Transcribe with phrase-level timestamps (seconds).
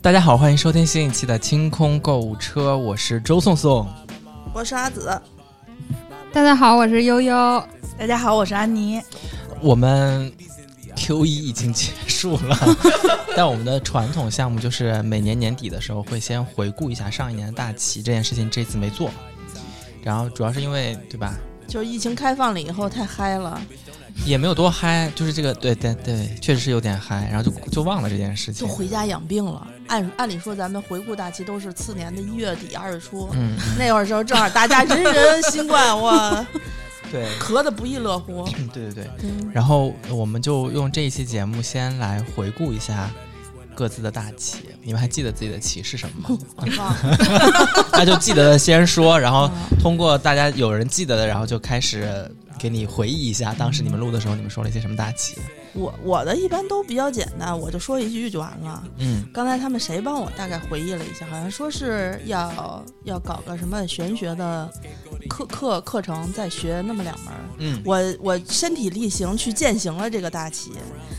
[0.00, 3.86] 大家好，欢迎收听新一期的清空购物车，我是周颂颂。
[4.54, 5.20] 我是阿紫，
[6.32, 7.62] 大家好，我是悠悠。
[7.98, 9.00] 大家好，我是安妮。
[9.60, 10.30] 我们
[11.04, 12.56] Q 一已经结束了，
[13.36, 19.10] 但我们的传统项目就是每年年底的时候会先回顾一下上一年的大旗，这件事情这次没做。
[20.02, 21.34] 然后主要是因为对吧，
[21.68, 23.60] 就是疫情开放了以后太嗨了，
[24.24, 28.74] 也没有多嗨，就是这个对对对，确实是有点嗨，然后就就忘了这件事情就。
[28.74, 29.66] 回家养病了。
[29.88, 36.46] 按按理说，咱们回顾大旗都是次年的一月底二月初，嗯，那会儿时候正好大家人人新冠，哇，
[37.10, 38.44] 对，咳得不亦乐乎。
[38.56, 39.10] 嗯对对对。
[39.22, 43.10] 嗯，然后我们就用这一期节目先来回顾一下
[43.74, 44.58] 各自的大旗。
[44.82, 46.38] 你们还记得自己的旗是什么
[46.76, 46.96] 吗？
[47.92, 55.36] 那就记得的先说，然后通过大家有人记得的，然后就开始给你回忆一下当时你们录的时候你们说了一些什么大旗。
[55.74, 58.82] 我我的一般都比较简单，我就说一句就完了。
[58.98, 64.70] 嗯刚才他们谁帮我大概回忆了一下，好像说是要要搞个什么玄学的
[65.28, 67.32] 课课课程，再学那么两门。
[67.58, 70.72] 嗯，我我身体力行去践行了这个大旗，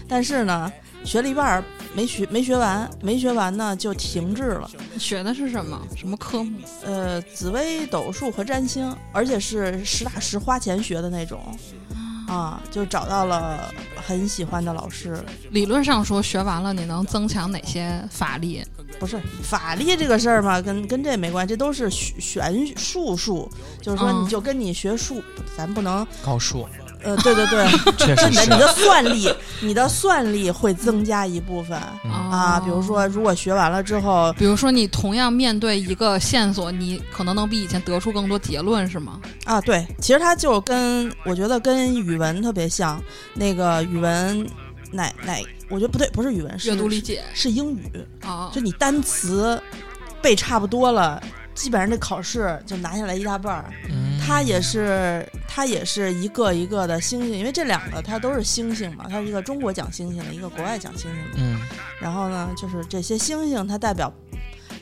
[0.08, 0.72] 但是呢，
[1.04, 4.70] 学了一半儿没学没学完，没学完呢就停滞了。
[4.98, 5.82] 学的是什么？
[5.96, 6.58] 什么科目？
[6.84, 11.42] 呃，紫薇斗数和占星，而且是实打实花钱学的那种。
[12.28, 18.64] 啊，就找到了很喜欢的老师，理论上说，学完了你能增强哪些法力？
[19.00, 23.50] 不是法力这个事儿嘛，跟跟这没关系，这都是玄玄术数，
[23.82, 25.22] 就是说嗯你就跟你学术，
[25.58, 26.68] 咱不能，高数
[27.06, 27.66] 呃，对对对，
[27.98, 32.60] 确实是你的你的算力，你的算力会增加一部分嗯啊。
[32.60, 39.20] 比如说，如果学完了之后，比如说你同样面对一个线索，你可能能比以前得出更多结论，是吗？
[39.46, 43.02] 啊，对，其实它就跟我觉得跟语文特别像，
[43.34, 44.46] 那个语文
[44.92, 49.62] 哪哪，我觉得不对，不是语文，是阅读理解是英语，啊就你单词
[50.22, 51.22] 背差不多了，
[51.54, 53.66] 基本上这考试就拿下来一大半儿。
[53.90, 61.38] 嗯它也是它也是一个一个的星星，因为这两个它都是星星嘛，它是一个中国讲星星的，一个国外讲星星的。
[61.38, 61.62] 嗯。
[62.02, 64.12] 然后呢，就是这些星星它代表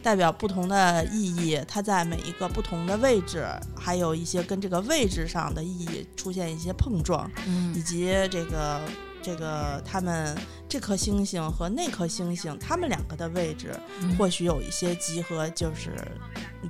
[0.02, 3.46] 代表不同的意义，它在每一个不同的位置，
[3.76, 8.82] 还有一些跟这个位置上的意义出现一些碰撞，以嗯及这个
[9.22, 10.36] 这个他们
[10.68, 14.16] 这颗星星和那颗星星，他们两个的位置嗯。
[14.18, 15.92] 或许有一些集合，就是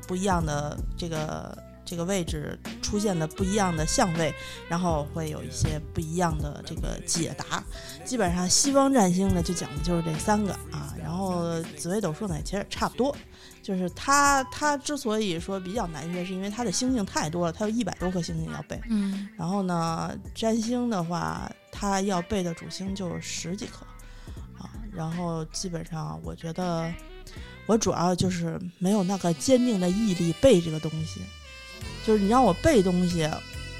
[0.07, 1.57] 不一样的这个
[1.93, 4.33] 这个位置出现的不一样的相位，
[4.67, 7.63] 然后会有一些不一样的这个解答。
[8.03, 13.15] 基本上西方占星呢就讲的就是这三个啊，然后紫微斗数呢其实也差不多。
[13.61, 18.81] 就是它，它之所以说比较难学，是因为它的星星太多了，它有一百多颗星星要背。
[18.89, 23.85] 嗯然后呢，占星的话，它要背的主星就十几颗
[24.57, 24.67] 啊。
[24.91, 26.91] 然后基本上，我觉得
[27.67, 31.21] 我主要就是没有那个坚定的毅力背这个东西。
[32.05, 33.29] 就是你让我背东西，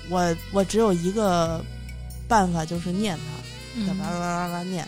[0.10, 1.64] 我我只有一个
[2.28, 4.88] 办法，就是念它，叭叭嗯叭叭叭念。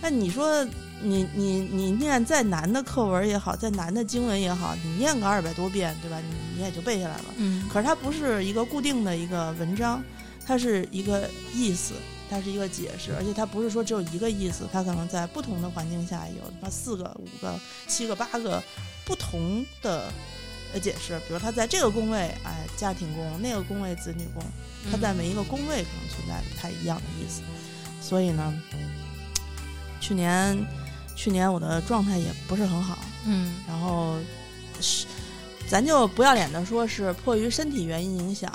[0.00, 0.64] 那你说
[1.02, 6.18] 你你你念再难的课文也好，再难的经文也好，你念个二百多遍，对吧？
[6.20, 7.24] 你你也就背下来了。
[7.36, 10.02] 嗯可是它不是一个固定的一个文章，
[10.46, 11.94] 它是一个意思，
[12.30, 18.62] 它是一个解释，而且它不是说只有一个意思，它可能在不同的环境下有他妈四个、五个、七个、八个
[19.04, 20.10] 不同的
[20.76, 21.18] 呃解释。
[21.26, 24.44] 比如他在这个宫位，哎，家庭宫；那个宫位子女宫，
[24.90, 27.40] 他在每一个宫位可能存在不太一样的意思。
[28.02, 28.54] 所以呢，
[30.00, 30.56] 去年
[31.16, 34.16] 去年我的状态也不是很好，嗯然后
[34.80, 35.06] 是，
[35.66, 38.52] 咱就不要脸的说是迫于身体原因影响，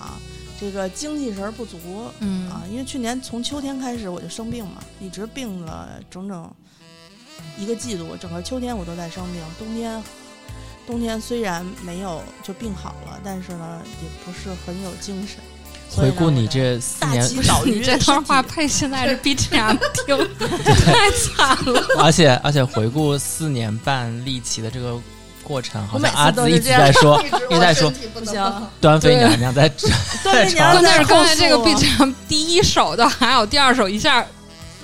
[0.60, 1.78] 这个精气神儿不足
[2.20, 2.64] 嗯啊。
[2.70, 6.50] 因为去年从秋天开始我就生病嘛，一直病了整整
[7.58, 9.42] 一个季度，整个秋天我都在生病。
[9.58, 10.02] 冬天，
[10.88, 15.38] 冬天虽然没有就病好了，但是呢也不是很有精神。
[15.94, 17.22] 回顾你这四年，
[17.66, 20.18] 你于这段话配现在这 BGM 听，
[20.86, 21.86] 太惨了。
[22.00, 24.98] 而且而且回顾四年半立旗的这个
[25.44, 29.88] 过程，好像阿紫一直在说，一直在说不行，端妃娘娘在这，
[30.24, 34.26] 端妃娘床关键是娘在刚才这个 BGM 第一首的，还有第二首一下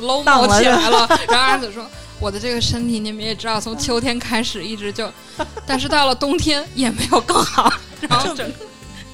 [0.01, 0.23] low
[0.59, 1.85] 起来了，然后阿紫说。
[2.19, 5.11] 我的这个身体，你们也知道，从秋天开始一直就，
[5.65, 7.71] 但是到了冬天也没有更好，
[8.01, 8.53] 然后整个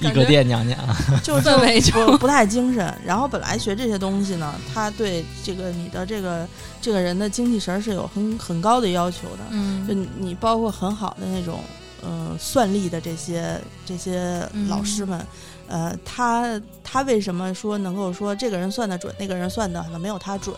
[0.00, 0.78] 一格店娘娘，
[1.22, 2.94] 就 氛围就就不不太精神。
[3.04, 6.46] 然后本来学这些东西呢，他对这个你的这个
[6.80, 9.44] 这个人的精气神儿是有很很高的要求的。
[9.86, 11.60] 就嗯你包括很好的那种，
[12.02, 15.24] 呃，算力的这些这些老师们，
[15.66, 20.54] 呃，他他为什么说能够说这个人算的准，那个人算的可能没有他准？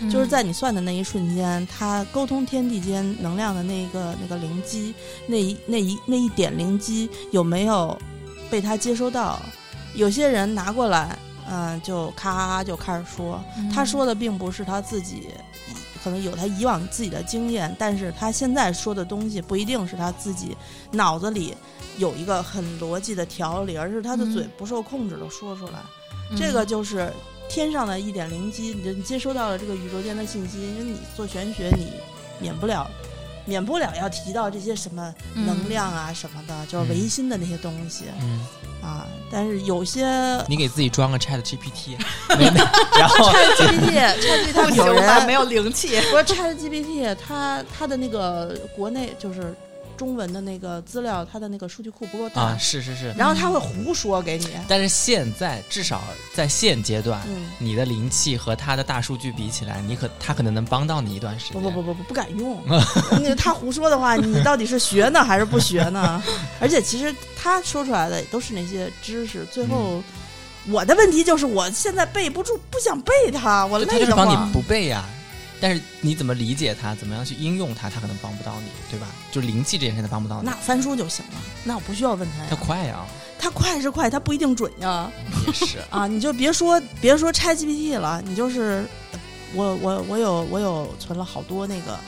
[0.00, 4.94] 嗯就是在你算的那一瞬间，他沟通天地间能量的那个那个灵机，
[5.26, 7.98] 那一那一那一点灵机有没有
[8.50, 9.40] 被他接收到？
[9.94, 11.18] 有些人拿过来，
[11.50, 15.28] 嗯、就咔咔咔就开始说，嗯他说的并不是他自己，
[16.04, 20.56] 可能有他以往自己的经验，但是他现在说的东西不一定是他自己
[20.92, 21.54] 脑子里
[22.00, 25.74] 有一个很逻辑的条理，而是他的嗯嘴不受控制的说出来。
[26.30, 27.12] 嗯这个就是
[27.48, 31.92] 天上的一点灵机，你就接收到了这个宇宙间的信息，因为你做玄学，你
[32.40, 32.88] 免不了。
[33.46, 38.40] 免不了要提到这些什么嗯能量啊什么的，就是唯心的那些东西、嗯，
[38.80, 39.06] 啊。
[39.32, 40.06] 但是有些
[40.46, 41.96] 你给自己装个 Chat GPT，
[42.38, 42.60] 没没，
[42.98, 44.92] 然后 ChatGPT，ChatGPT 它 不有？
[44.92, 46.00] 人没有灵气。
[46.10, 49.52] 不是 ChatGPT，它它的那个国内就是
[50.00, 54.48] 中文的那个资料，它的那个数据库不够大，啊，是是是，然后他会胡说给你。
[54.66, 56.02] 但是现在至少
[56.32, 61.52] 在现阶段，嗯，你的灵气和他的大数据比起来，你可他可能能帮到你一段时间。
[61.52, 62.58] 不不不不不不敢用，
[63.20, 66.22] 那他胡说的话，你到底是学呢还是不学呢？
[66.62, 70.02] 而且其实他说出来的也都是那些知识，最后。
[70.68, 74.52] 我的问题就是，我现在背不住，不想背它，我就它累得就是帮你。
[74.52, 75.04] 不背呀、
[75.60, 79.06] 但是你怎么理解它，怎么样去应用它，它可能帮不到你，对吧？
[79.30, 80.52] 就灵气这件事，它帮不到你那。
[80.54, 82.60] 翻书就行了，那我不需要问他它呀。
[82.60, 83.06] 快呀，
[83.38, 85.10] 他快是快，他不一定准呀。
[85.46, 85.78] 也是。
[85.90, 88.86] 啊，你就别说别说 ChatGPT 了，你就是
[89.54, 91.98] 我我我有我有存了好多那个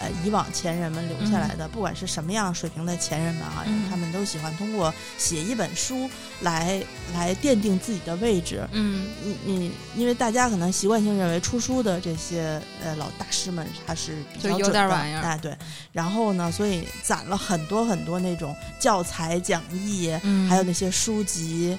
[0.00, 3.88] 呃以往前人们留下来的，不管是什么样水平的前人们啊，嗯。
[3.88, 6.08] 他们都喜欢通过写一本书
[6.40, 6.82] 来
[7.14, 8.66] 来奠定自己的位置。
[8.72, 9.06] 嗯。
[9.22, 15.56] 你你因为大家可能习惯性认为出书的这些呃老大师们他是比较准的，点玩意儿哎对，
[15.92, 21.76] 然后呢，所以攒了很多很多那种教材讲义，嗯，还有那些书籍，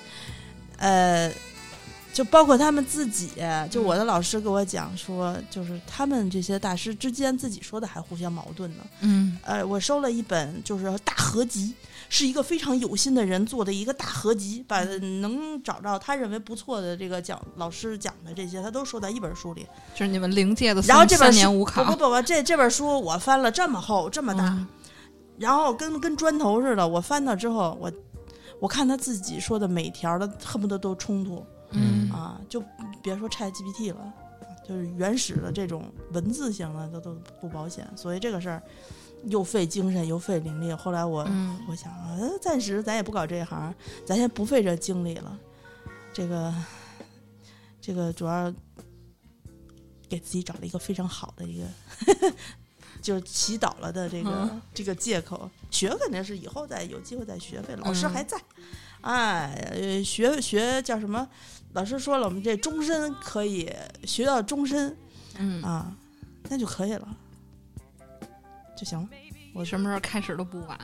[0.78, 1.32] 呃，
[2.14, 3.30] 就包括他们自己，
[3.70, 8.84] 就我的老师给我讲说，就是他们这些大师之间自己说的还互相矛盾呢。
[9.00, 11.74] 嗯呃，我收了一本就是大合集，
[12.10, 19.66] 是一个非常有心的人做的一个大合集，把能找到他认为不错的这个讲老师讲的这些，他都收在一本书里。
[19.96, 24.68] 就是你们灵界的然后三三这本书年无考，不不不不，这这本书我翻了这么厚这么大，嗯
[25.40, 27.92] 然后跟跟砖头似的，我翻到之后，我
[28.60, 32.64] 我看他自己说的每条的恨不得都冲突嗯啊，就
[33.02, 34.14] 别说 Chat GPT 了，
[34.68, 38.62] 就是原始的这种文字型的都都不保险，所以这个事儿
[39.26, 40.74] 又费精神又费灵力。
[40.74, 43.74] 后来我、嗯我想啊，呃暂时咱也不搞这一行，
[44.06, 45.40] 咱先不费这精力了，
[46.14, 46.54] 这个
[47.80, 48.54] 这个主要
[50.10, 51.66] 给自己找了一个非常好的一个。
[53.02, 58.38] 就是祈祷了的这个、嗯这个借口，学肯定是以后再有机会再学呗，老师嗯还在，
[59.02, 61.28] 哎，呃学学叫什么？
[61.74, 63.72] 老师说了，我们这终身可以
[64.04, 64.96] 学到终身
[65.38, 65.96] 嗯，啊，
[66.50, 67.08] 那就可以了，
[68.76, 69.08] 就行了
[69.54, 70.80] 我什么时候开始都不晚，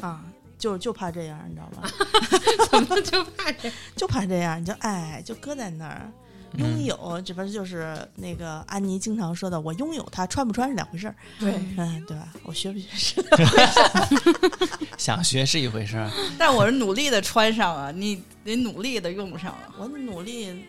[0.00, 0.24] 啊，
[0.58, 1.90] 就就怕这样，你知道吧？
[2.70, 3.72] 怎么就怕这？
[3.96, 6.10] 就怕这样，你就哎，就搁在那儿。
[6.56, 11.14] 拥嗯有，这不是就是那个安妮经常说的，我拥有它，穿不穿是两回事儿。
[11.38, 12.28] 对，嗯，对吧？
[12.44, 19.68] 我学不学是两回事 想学是一回事儿， 但我是努力的穿上啊，你得努力的用上啊。
[19.78, 20.64] 我努力，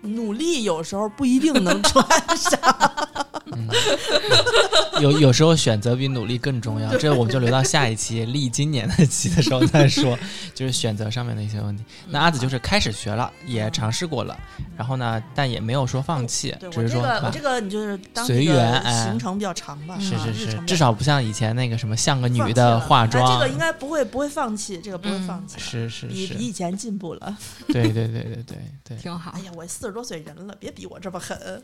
[0.00, 2.04] 努力有时候不一定能穿
[2.36, 2.58] 上。
[5.00, 10.18] 有有时候选择比努力更重要，这我们就留到下一期立今年的期的时候再说，
[10.54, 11.84] 就是选择上面的一些问题。
[12.08, 14.36] 那阿紫就是开始学了，也尝试过了，
[14.76, 27.36] 然后呢，但也没有说放弃对，只是说我这个我啊这个你就是当随缘哎行程比较长吧，是是是至少不像以前那个什么像个女的化妆，这个应该不会不会放弃，这个不会嗯放弃，是是是比比，以前进步了。
[27.68, 29.40] 对对对对对对，挺好哎。
[29.40, 31.62] 呀，我四十多岁人了，别逼我这么狠。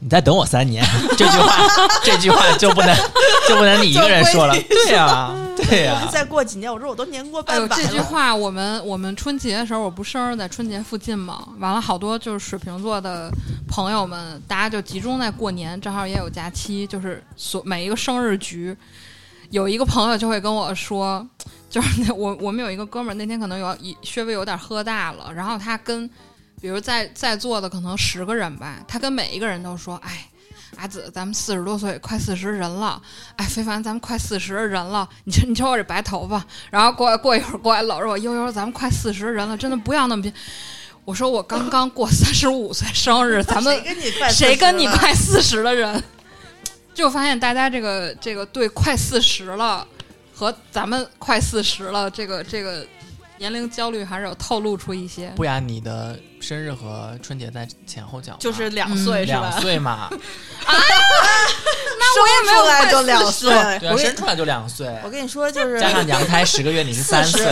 [0.00, 0.84] 你再等我三年，
[1.16, 1.68] 这句话
[2.02, 2.96] 这句话就不能
[3.48, 7.82] 就不能你一个人说了，对呀 对呀，再过几年，我说我都年过半百了。
[7.82, 13.30] 这句话我们我们春节的时候，我不生日在春节附近嘛，完了好多就是水瓶座的
[13.68, 18.74] 朋友们，大家就集中在过年，正好也有假期，就是所每一个生日局，
[19.50, 21.24] 有一个朋友就会跟我说，
[21.68, 26.08] 就是那我我们有一个哥们儿那天可能有一稍微有点喝大了，然后他跟
[26.60, 30.26] 比如在在座的可能十个人吧，他跟每一个人都说，哎。
[30.76, 33.02] 阿紫，咱们四十多岁，快四十人了。
[33.36, 35.06] 哎，非凡，咱们快四十人了。
[35.24, 36.42] 你瞅，你瞅我这白头发。
[36.70, 40.32] 然后过过一会儿过来搂着我，悠悠，咱们快四十人了，真的不要那么拼。
[41.04, 46.02] 我说我刚刚过三十五岁生日，咱们谁跟你快谁跟你40了快四十的人？
[46.94, 49.86] 就发现大家这个这个对快四十了
[50.32, 52.86] 和咱们快四十了这个这个
[53.40, 55.32] 年龄焦虑还是有透露出一些。
[55.34, 59.60] 不然，你的生日和春节在前后脚，就是两岁、是吧两？
[59.62, 60.08] 岁嘛，
[61.98, 67.50] 那我也没有出来快就两岁，对啊，生出来就两岁，我跟你说，就是加上娘胎十个月，你是三岁。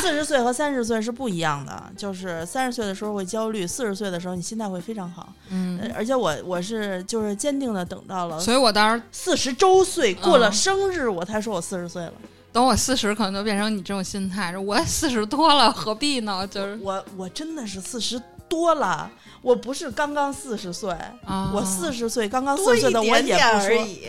[0.00, 5.32] 四十岁和三十岁是不一样的，就是三十岁的时候会焦虑，四十岁的时候你心态会非常好。
[5.48, 12.12] 呃嗯，而且我我是就是坚定的等到了所以我当时四十周岁过了嗯生日，我才说我四十岁了。
[12.54, 16.46] 等我四十，可能就变成你这种心态，我四十多了，何必呢？
[16.46, 19.10] 就是我我真的是四十多了，
[19.42, 20.92] 我不是刚刚四十岁，
[21.24, 24.08] 啊，我四十岁刚刚四十岁的我点也不说，点而已。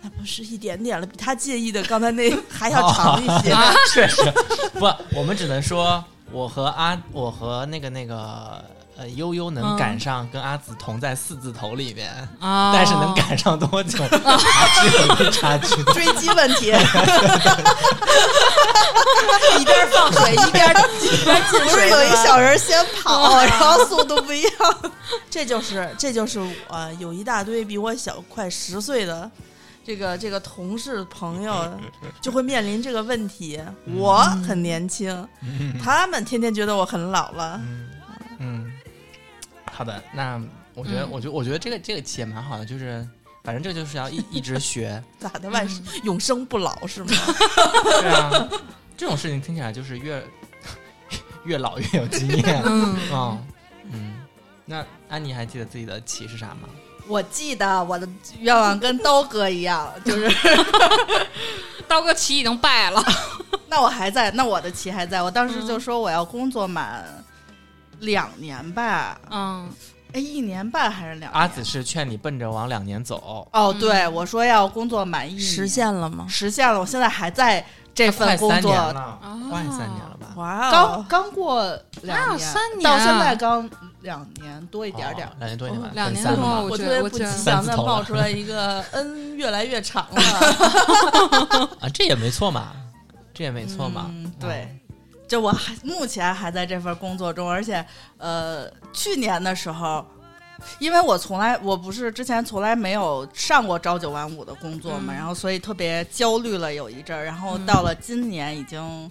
[0.00, 3.52] 那不是一点点了，比他介意的刚才那 还要长一些。
[3.52, 4.22] 啊 确实，
[4.72, 8.64] 不，我们只能说，我和阿，我和那个那个
[9.02, 15.92] 呃悠悠能嗯赶上跟阿紫同在四字头里面，啊，但是能赶上多久， 还是有一差距的。
[15.92, 16.68] 追击问题，
[19.58, 24.52] 一边放水一边一边进不是有一小人先跑，然后速度不一样。
[25.28, 29.28] 这就是这就是我有一大堆比我小快十岁的
[29.84, 31.68] 这个这个同事朋友，
[32.20, 33.60] 就会面临这个问题。
[33.96, 35.26] 我很年轻，
[35.82, 37.60] 他们天天觉得我很老了。
[37.64, 37.88] 嗯
[38.44, 38.71] 嗯，
[39.72, 40.40] 好的，那
[40.74, 43.06] 我觉得，嗯我觉得，我觉得这个这个期也蛮好的，就是
[43.42, 45.48] 反正这就是要一 一直学，咋的？
[45.50, 47.10] 万事永生不老是吗？
[48.00, 48.48] 对啊，
[48.96, 50.22] 这种事情听起来就是越
[51.44, 52.62] 越老越有经验。
[52.64, 53.46] 嗯，嗯
[53.92, 54.14] 嗯，
[54.64, 56.68] 那安妮还记得自己的棋是啥吗？
[57.08, 60.30] 我记得我的愿望跟刀哥一样，就是
[61.88, 63.02] 刀哥棋已经败了，
[63.66, 65.20] 那我还在，那我的棋还在。
[65.20, 67.04] 我当时就说我要工作满
[68.02, 69.68] 两年吧，嗯
[70.12, 71.40] 哎，一年半还是两年？
[71.40, 76.26] 阿紫是劝你奔着往两年走，哦，嗯对，我说要工作满一年，实现了吗？
[76.28, 76.78] 实现了。
[76.78, 80.26] 我现在还在这份工作，三年了，啊快三年了吧？
[80.36, 81.06] 哇刚哦！
[81.08, 81.64] 刚过
[82.02, 83.68] 哪两年，三年到现啊在刚
[84.02, 85.30] 两年多一点点哦。
[85.38, 91.68] 两年多一点吧，两年多我特别不得我觉得吉祥的三字头了冒出来一个 n，越来越长了。
[91.80, 92.72] 啊，这也没错嘛，
[93.32, 94.06] 这也没错嘛。
[94.10, 94.78] 嗯，对，
[95.32, 97.82] 就我还目前还在这份工作中，而且
[98.18, 100.04] 呃，去年的时候。
[100.78, 109.10] 因为我从来我不是之前从来没有上过朝九晚五的工作嘛，嗯然后所以特别焦虑了有一阵儿，然后嗯到了今年已经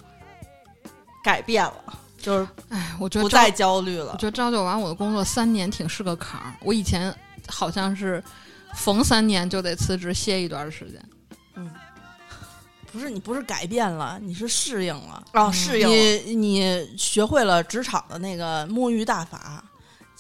[1.24, 4.18] 改变了，就是哎，我觉得不再焦虑了我。
[4.18, 6.54] 觉得朝九晚五的工作三年挺是个坎儿。
[6.62, 7.14] 我以前
[7.48, 8.24] 好像是
[8.76, 11.66] 逢三年就得辞职歇一段时间。
[12.92, 15.24] 不是你不是改变了，你是适应了。
[15.34, 19.64] 哦，适应了你你学会了职场的那个摸鱼大法，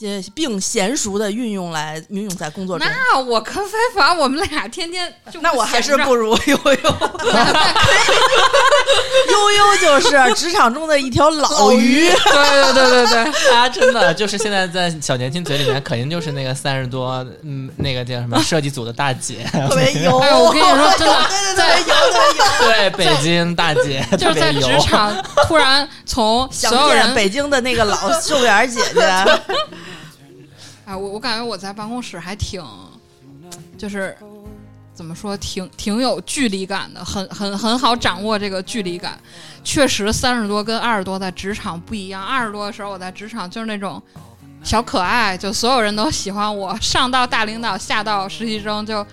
[0.01, 2.87] 也并娴熟的运用来运用在工作中。
[2.87, 6.95] 那我跟非凡，我们俩天天就那我还是不如 悠悠。
[9.31, 20.17] 悠悠就是职场中的一条老鱼，对对对对对，他真的就是现在在小年轻嘴里面，肯定就是那个三十多，嗯，那个叫什么设计组的大姐，特别油。
[20.19, 22.43] 哎我跟你说真的对对对，油的油。
[22.59, 24.61] 对，北京大姐，就是在职。
[24.81, 25.15] 场
[25.47, 29.01] 突然从想所有人，见北京的那个老瘦脸姐姐。
[30.95, 32.63] 我我感觉我在办公室还挺，
[33.77, 34.15] 就是
[34.93, 39.19] 怎么说，挺挺有距离感的，很很很好掌握这个距离感。
[39.63, 42.23] 确实，三十多跟二十多在职场不一样。
[42.23, 44.01] 二十多的时候我在职场就是那种
[44.63, 49.05] 小可爱，就所有人都喜欢我，上到大领导，下到实习生就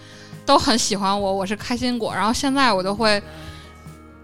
[0.44, 2.14] 都很喜欢我，我是开心果。
[2.14, 3.22] 然后现在我就会。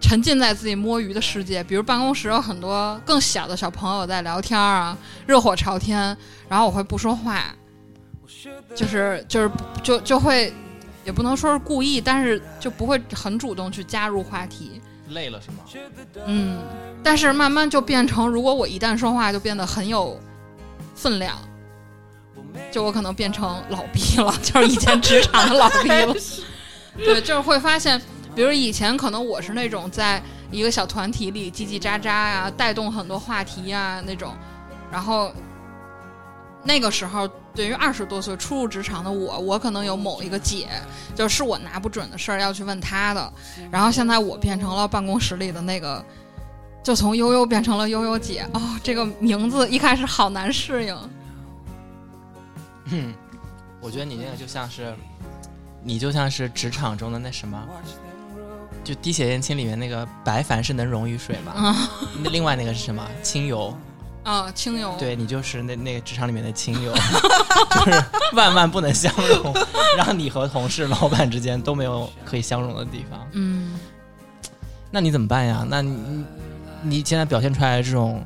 [0.01, 4.95] 沉浸在自己摸鱼的世界，比如办公室有很多更小的小朋友在聊天啊，
[5.25, 6.15] 热火朝天，
[6.55, 7.53] 然后我会不说话，
[8.77, 9.51] 就是就是
[9.83, 10.53] 就就会，
[11.05, 15.65] 也不能说是故意，但是就不会很主动去加入话题，累了是吗？
[16.27, 16.63] 嗯，
[17.03, 20.17] 但是慢慢就变成，如果我一旦说话，就变得很有
[20.95, 21.37] 分量，
[22.71, 26.15] 就我可能变成老逼了， 就是以前职场的老逼了，
[27.05, 28.01] 对，就是会发现。
[28.33, 34.33] 比如以前可能我是那种在一个小团体里叽叽喳喳呀，带动很多话题呀那种，
[34.93, 35.33] 然后
[36.65, 40.69] 那个时候对于二十多岁初入职场的我，我可能有某一个姐，
[41.15, 43.33] 就是我拿不准的事儿要去问她的，
[43.71, 46.05] 然后现在我变成了办公室里的那个，
[46.83, 48.47] 就从悠悠变成了悠悠姐。
[48.55, 50.97] 哦，这个名字一开始好难适应，
[52.87, 53.15] 嗯，
[53.81, 54.95] 我觉得你那个就像是，
[55.83, 57.63] 你就像是职场中的那什么，
[58.83, 61.91] 就滴血验亲里面那个白凡是能溶于水嘛，啊
[62.25, 63.07] 那另外那个是什么？
[63.23, 63.77] 清油，
[64.25, 66.93] 啊，清友，对你就是那那个职场里面的清油，
[67.71, 69.55] 就是万万不能相容，
[69.97, 73.21] 让你和同事、老板之间都没有可以相容的地方。
[73.33, 73.79] 嗯，
[74.91, 75.65] 那你怎么办呀？
[75.69, 76.25] 那你你
[76.83, 78.25] 你现在表现出来的这种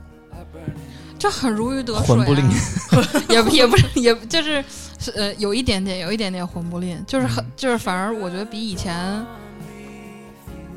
[1.19, 2.49] 这很如鱼得水、啊，魂不吝，
[3.29, 4.65] 也不也不是，也就是
[5.01, 9.27] 是呃，有一点点，有一点点魂不吝，就是很嗯就是，反而我觉得比以前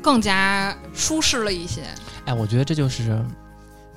[0.02, 1.82] 更加舒适了一些。
[2.24, 3.24] 哎，我觉得这就是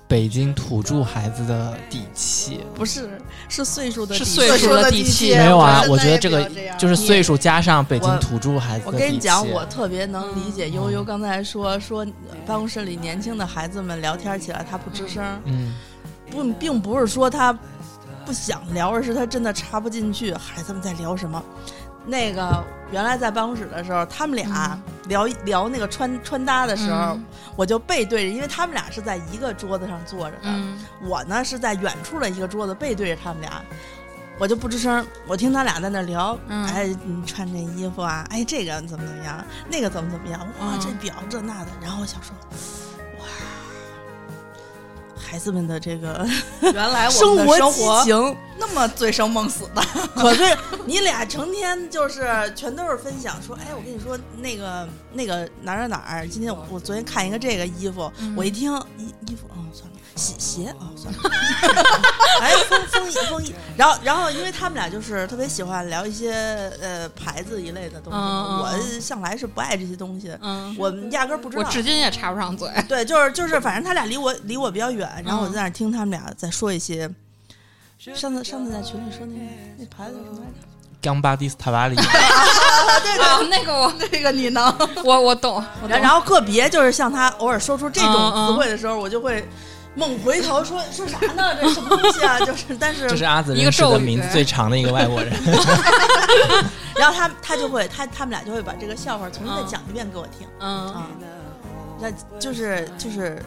[0.07, 2.61] 北京土著孩子的底气。
[2.75, 3.19] 不是
[3.49, 9.09] 是岁数的是底岁数的的底气气没有啊我觉得这个就是岁数加上北京土著孩子我的底气。
[9.09, 12.05] 跟你讲，我特别能理解悠悠嗯刚才说说
[12.45, 15.73] 办公室里年轻的孩子们聊天起来他不吱声，嗯，
[16.29, 17.57] 不并不是说他
[18.25, 20.33] 不想聊，而是他真的插不进去。
[20.33, 21.43] 孩子们在聊什么？
[22.05, 27.25] 那个原来在办公室的时候，他们俩聊、聊那个穿穿搭的时候，嗯。
[27.55, 30.77] 我就背对着，因为他们俩是在一个桌子上坐着的，嗯。
[31.03, 33.61] 我呢是在远处的一个桌子背对着他们俩。
[34.37, 36.67] 我就不吱声，我听他俩在那聊，嗯。
[36.67, 40.79] 哎，你穿这衣服啊，哎，这个怎么怎么样，那个怎么怎么样，哇，嗯。
[40.79, 42.84] 这表这那的，然后我想说，哇，
[45.35, 46.25] 孩子们的这个
[46.63, 47.35] 原来我生
[47.73, 49.81] 活行，那么醉生梦死的，
[50.15, 50.43] 可是
[50.87, 52.23] 你俩成天就是
[52.55, 58.33] 全都是分享，说，哎，我跟你说那个那个哪儿哪儿哪儿，今天我我昨天看一个这个衣服，嗯。
[58.37, 59.45] 我一听衣衣服，
[60.15, 61.19] 哦，算了，鞋鞋哦，算了，
[62.41, 66.33] 哎，风风衣风衣，然后然后因为他们俩就是特别喜欢聊一些
[66.81, 71.69] 呃牌子一类的东西，我向来是不爱这些东西，嗯，我压根儿不知道我。
[71.69, 72.69] 至今也插不上嘴。
[72.87, 77.09] 对，就是就是，反正他俩离我离我比较远，然后我就在那听他们俩在说一些。
[78.13, 79.45] 上次上次在群里说那个
[79.77, 80.67] 那牌子叫什么来着？
[81.01, 82.03] 冈巴迪斯塔瓦里，啊，
[83.49, 89.47] 那个我 那个你能我我懂，然然后个别就是像他偶尔说出这种词汇的时候，我就会
[89.95, 91.55] 猛回头说说啥呢？
[91.61, 92.37] 这什么东西啊？
[92.39, 95.33] 就是 但是这是阿紫一个认识的名字最长的一个外国人。
[96.97, 101.07] 然后他他就会他他们俩就会把这个笑话重新再讲一遍给我听嗯啊，
[101.99, 103.41] 那就是就是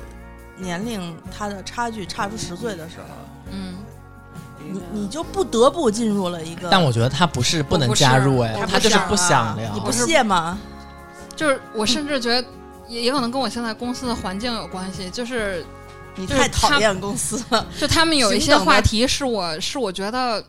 [0.57, 3.15] 年龄他的差距差出十岁的时候，
[3.51, 3.75] 嗯，
[4.71, 9.73] 你你就不得不进入了一个，但我觉得他不是不能加入，哎，他就是不想聊。
[9.73, 10.59] 你不屑吗？
[11.35, 12.47] 就是我甚至觉得
[12.89, 15.65] 也也可能跟我现在公司的环境有关系，就是
[16.19, 20.45] 你太讨厌公司了，就他们有一些话题是我是我觉得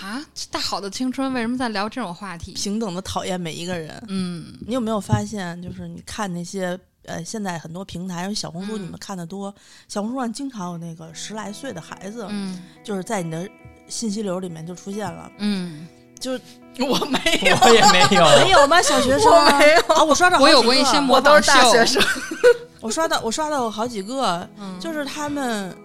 [0.00, 2.52] 啊，大好的青春为什么在聊这种话题？
[2.52, 4.00] 平等的讨厌每一个人。
[4.08, 9.52] 嗯你有没有发现，就是你看那些呃，现在很多平台，小红书嗯你们看的多，
[9.88, 13.48] 小红书上经常有那个十来岁的孩子，嗯就是在你的
[13.88, 15.88] 信息流里面就出现了，嗯，
[16.20, 16.32] 就
[16.78, 18.80] 我没有，我也没有， 没有吗？
[18.82, 22.02] 小学生啊没有啊，我刷到我有过一些模我都是大仿秀学生，
[22.80, 25.76] 我刷到我刷到过好几个，嗯就是他们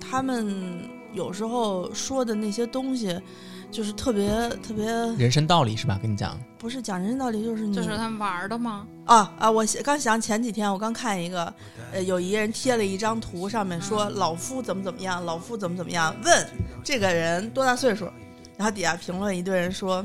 [0.00, 3.18] 他们有时候说的那些东西，
[3.70, 4.28] 就是特别
[4.62, 5.98] 特别人生道理是吧？
[6.02, 8.86] 跟你讲，不是讲人生道理，就是你就是他们玩的吗？
[9.06, 9.50] 啊啊！
[9.50, 11.52] 我刚想前几天我刚看一个，
[11.92, 16.46] 呃，有一个人贴了一张图，上面说嗯老夫怎么怎么样，老夫怎么怎么样，问
[16.84, 18.04] 这个人多大岁数，
[18.56, 20.04] 然后底下评论一堆人说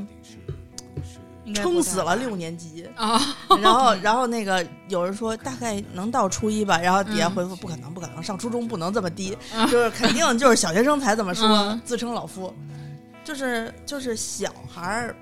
[1.54, 3.20] 撑死了六年级，啊，
[3.62, 11.82] 然后然后那个有人说大概能到初一吧，然后底下嗯回复不可能不可能，上初中不能这么低，啊 就是肯定就是小学生才这么说，嗯。
[11.86, 12.54] 自称老夫，
[13.24, 15.16] 就是就是小孩儿。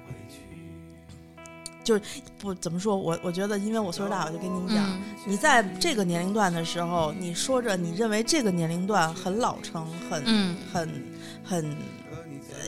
[1.83, 2.01] 就是
[2.39, 5.01] 不怎么说，我我觉得，因为我岁数大，我就跟您讲，嗯。
[5.25, 10.55] 你在这个年龄段的时候，你说着你认为这个年龄段很老成、很、嗯。
[10.71, 11.03] 很
[11.43, 11.77] 很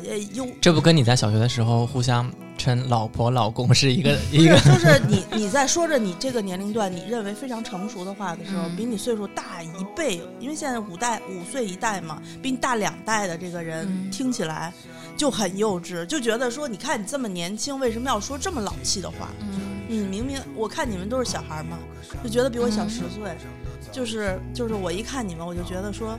[0.06, 2.30] 呃优，这不跟你在小学的时候互相
[2.65, 4.58] 称老婆老公是一个一个？
[4.62, 14.73] 就是你 你在说着你这个年龄段你认为非常成熟的话的时候，嗯比你岁数大一倍，因为现在五代五岁一代嘛，比你大两代的这个人、嗯听起来
[15.15, 19.30] 就很幼稚，就觉得说，你看你这么年轻，为什么要说这么老气的话？
[19.41, 21.78] 嗯你明明我看你们都是小孩嘛，
[22.23, 23.38] 就觉得比我小嗯十岁，
[23.91, 26.17] 就是就是我一看你们，我就觉得说，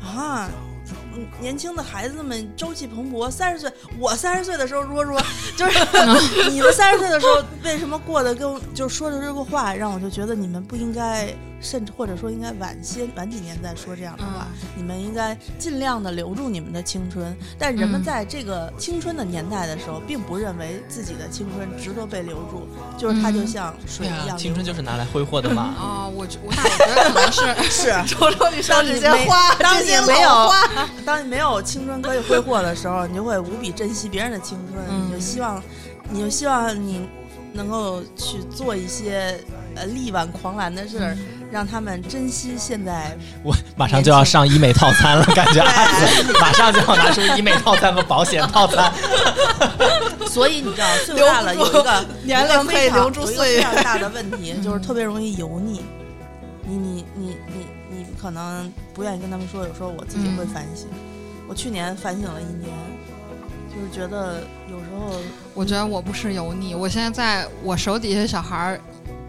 [0.00, 0.71] 啊，嗯
[1.40, 5.20] 年轻的孩子们朝气蓬勃，三十岁，我三十岁的时候如果说，
[5.56, 5.78] 就是
[6.50, 11.28] 你们三十岁的时候为什么过得跟就说的这个话，让我就觉得你们不应该
[11.62, 17.34] 甚至或者说应该晚些晚几年再说这样的话，嗯你们应该尽量的留住你们的青春。
[17.58, 22.66] 但人们嗯在这个青春的年代的时候，并不认为自己的青春值得被留住，
[22.98, 24.36] 就是它就嗯像水一样流。
[24.36, 25.74] 青春就是拿来挥霍的嘛。
[25.78, 27.92] 哦，我觉我那我觉得可能是 是。
[28.06, 35.62] 瞅瞅你上这些当你没花，当你没有花，当你没有青春可以挥霍的时候，你就会无比珍惜别人的青春，嗯你就希望，
[36.10, 37.08] 你就希望你
[37.52, 39.38] 能够去做一些
[39.76, 41.16] 呃力挽狂澜的事儿，
[41.52, 43.16] 让他们珍惜现在。
[43.44, 45.62] 我马上就要上医美套餐了，感觉
[46.40, 48.90] 马上就要拿出医美套餐和保险套餐。
[50.26, 55.82] 所以你知道，岁数大了有一个 年龄可以留住岁月非常大的问题，就是特别容易油腻。
[56.64, 60.88] 你你你你你可能不愿意跟他们说，有时候我自己会嗯反省。
[61.46, 62.72] 我去年反省了一年，
[63.68, 65.20] 就是觉得有时候
[65.52, 68.80] 我觉得我不是油腻，我现在在我手底下小孩儿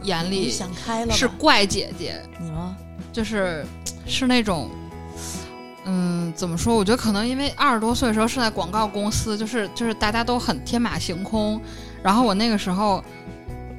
[0.03, 2.75] 眼你里想开了是怪姐姐，你吗？
[3.11, 3.65] 就是
[4.05, 4.69] 是那种，
[5.85, 6.75] 嗯，怎么说？
[6.75, 11.61] 我觉得可能因为二十多岁的时候是在广告公司，就是就是大家都很天马行空，
[12.01, 13.03] 然后我那个时候。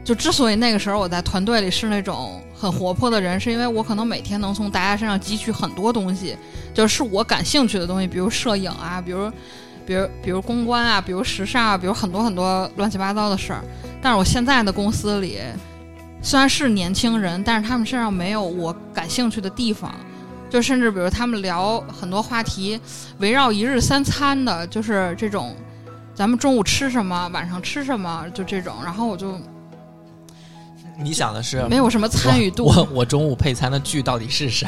[0.04, 6.36] 就之所以那个时候我在团队里是那种很活泼的人，是因为我可能每天能从大家身上汲取很多东西，
[6.74, 9.32] 就是我感兴趣的东西，比如摄影啊，比如，
[9.86, 13.64] 比如比如公关啊，比如时尚啊，比如很多很多乱七八糟的事儿。
[14.02, 15.38] 但是我现在的公司里，
[16.24, 19.94] 虽然是年轻人，但是他们身上没有我感兴趣的地方，
[20.48, 22.80] 就甚至比如他们聊很多话题，
[23.18, 25.54] 围绕一日三餐的，就是这种，
[26.14, 29.38] 咱们中午吃什么，晚上吃什么，就这种，然后我就
[30.98, 32.64] 你想的是没有什么参与度。
[32.64, 34.66] 我我我中午配餐的剧到底是啥？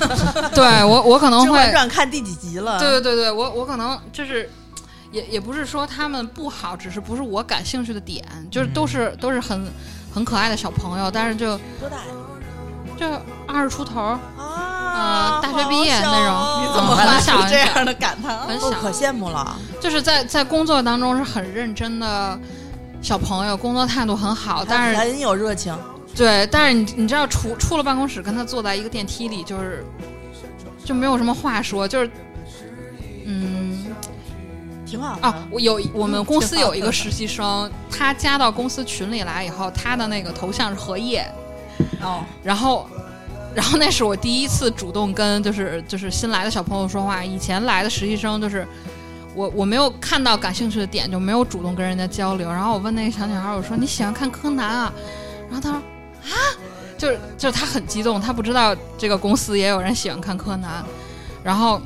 [0.54, 2.78] 对我我可《能甄嬛会，传》看第几集了？
[2.78, 4.48] 对对对对，我我可能就是。
[5.12, 9.64] 也也不是说他们不好，只是不是我感兴趣的点，就是都是、都是很
[10.16, 12.02] 很可爱的小朋友，但是就多大呀？
[12.96, 13.06] 就
[13.46, 18.46] 二十出头，啊，呃大学毕业那种你怎么很小这样的感叹啊？
[18.48, 19.54] 很小，哦可羡慕了。
[19.78, 22.40] 就是在在工作当中是很认真的
[23.02, 25.76] 小朋友，工作态度很好，但是很有热情。
[26.14, 29.84] 对，但是你你知道出出了办公室跟他坐在一个电梯里，就是
[30.82, 32.10] 就没有什么话说，就是
[33.26, 33.65] 嗯
[34.96, 41.26] 挺好的啊，我有我们公司有一个实习生，他加到公司群里来以后，他的那个头像是荷叶，
[42.00, 42.88] 哦， 然后。
[43.54, 48.68] 然后那是我第一次主动跟就是就是新来的小朋友说话，以前来的实习生就是
[49.34, 52.50] 我我没有看到感兴趣的点，就没有主动跟人家交流。
[52.50, 54.92] 然后我问那个小女孩，我说你喜欢看柯南啊？
[55.48, 56.36] 然后她说啊，
[56.98, 60.84] 就是就是她很激动，她不知道这个公司也有人喜欢看柯南。
[61.42, 61.80] 然后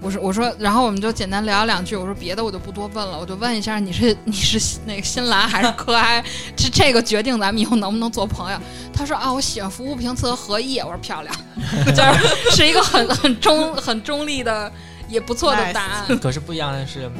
[0.00, 1.94] 我说我说，然后我们就简单聊两句。
[1.94, 6.24] 我说别的我就不多问了，我就问一下你是 你是那个新兰还是柯哀？
[6.56, 8.58] 这这个决定咱们以后能不能做朋友？
[8.92, 10.80] 他说啊，我喜欢服务评测和荷叶。
[10.82, 11.34] 我说漂亮，
[11.94, 14.72] 就是是一个很很中很中立的
[15.08, 16.18] 也不错的答案。
[16.18, 17.10] 可是不一样的是，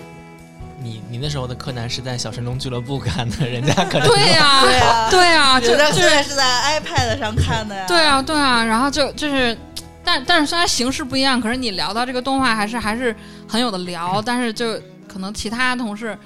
[0.83, 7.85] 你你那时候的柯南是在小神龙俱乐部看的，人家可能对呀、对啊对呀、就在是在 iPad 上看的呀。
[7.87, 9.57] 对啊，对啊，然后就就是，
[10.05, 13.15] 但但是虽然形式不一样，可是你聊到这个动画还是还是
[13.47, 16.19] 很有的聊，但是就可能其他同事。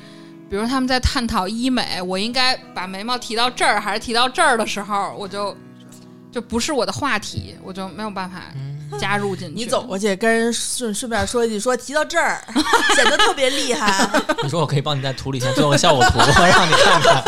[0.49, 5.57] 比如他们在探讨医美，我应该把眉毛提到这儿还是提到这儿的时候，我就
[6.31, 8.43] 就不是我的话题，我就没有办法
[9.01, 9.55] 加入进去。
[9.55, 12.43] 你走过去跟人顺顺便说一句，说提到这儿
[12.95, 14.09] 显得特别厉害。
[14.43, 17.23] 你说我可以帮你在图里先做个效果图，让你看看。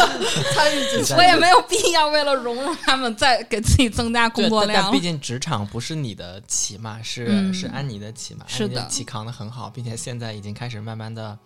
[0.55, 1.14] 参与进去。
[1.14, 5.00] 我也没有必要为了融入他们再给自己增加工，作量但但毕。
[5.07, 11.38] 竟职场不是你的骑嘛，是、嗯是安妮的骑嘛，是的安妮的骑扛的很好，并且现在已经开始慢慢的，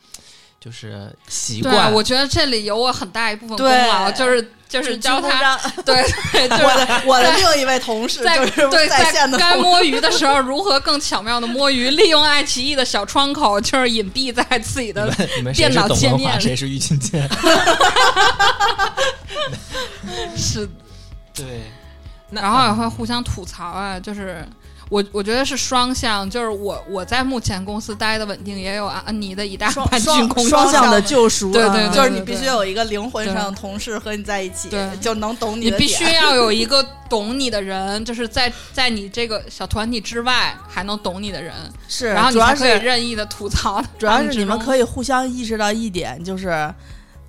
[0.60, 1.90] 就是习对，惯。
[1.92, 15.10] 我觉得这里有我很大一部分功劳，就是就是教他， 对对， 就是我的我的另一位同事在就是对在线的该摸鱼的时候，如何更巧妙的摸鱼，利用爱奇艺的小窗口，就是隐蔽在自己的
[15.54, 17.26] 电脑界面里谁是郁金剑？
[20.36, 20.68] 是，
[21.34, 21.62] 对，
[22.30, 24.46] 然后也会互相吐槽啊，就是。
[24.90, 41.54] 我我觉得是双向，就是我我在目前公司待的稳定，也有安妮的一大双半军双向的救赎啊，对对对就是你必须有一个灵魂上的同事和你在一起对，就能懂你的点必须要有一个懂你的人，就是在在你这个小团体之外还能懂你的人，
[41.88, 43.80] 是，然后你可以任意的吐槽。
[43.96, 46.74] 主要是你们可以互相意识到一点，就是。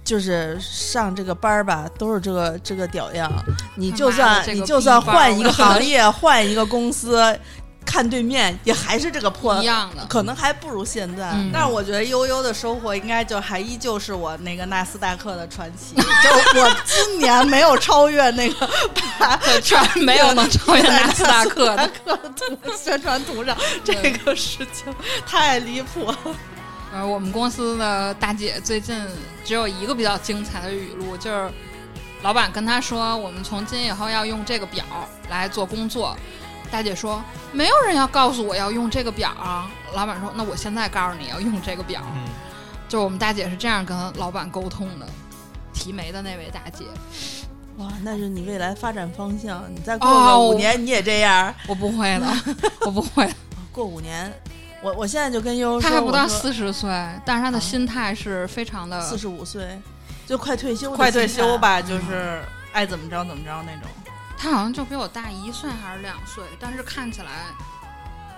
[0.04, 3.32] 就是上这个班儿吧，都是这个这个屌样。
[3.76, 7.38] 你就算你就算换一个行业，换一个公司，
[7.86, 10.06] 看对面也还是这个破一，样的。
[10.08, 11.32] 可能还不如现在。
[11.34, 18.70] 嗯但是我觉得悠悠的收获应该就还依旧是我那个纳斯达克的传奇，就我今年没有超越那个
[19.20, 21.92] 把居然没有能超越纳斯达克的。
[22.78, 24.94] 宣传图上这个事情
[25.26, 26.18] 太离谱了。
[26.94, 28.96] 呃，我们公司的大姐最近
[29.46, 31.50] 只有一个比较精彩的语录，就是
[32.22, 34.84] 老板跟她说，我们从今以后要用这个表
[35.30, 36.16] 来做工作。
[36.70, 39.70] 大姐说，没有人要告诉我要用这个表啊。
[39.94, 42.02] 老板说，那我现在告诉你要用这个表。
[42.14, 42.24] 嗯，
[42.88, 45.08] 就我们大姐是这样跟老板沟通的。
[45.74, 46.86] 提眉的那位大姐，
[47.78, 49.64] 哇，那是你未来发展方向。
[49.74, 51.54] 你再过哦个五我年，你也这样。
[51.68, 52.28] 我不会的，
[52.86, 53.34] 我不会的。
[53.72, 54.32] 过五年，
[54.82, 56.90] 我我现在就跟悠悠说，她还不到四十岁，
[57.26, 59.80] 但是他的心态是非常的四十五岁，
[60.26, 61.58] 就快退休的快退休。
[61.58, 62.42] 吧，就是
[62.74, 63.90] 爱怎么着怎么着那种。
[64.38, 67.46] 他好像就比我大一岁还是两岁，但是看起来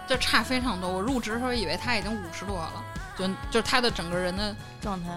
[0.08, 0.90] 就差非常多。
[0.90, 2.84] 我入职的时候以为他已经五十多了，
[3.18, 5.10] 就就他的整个人的状态。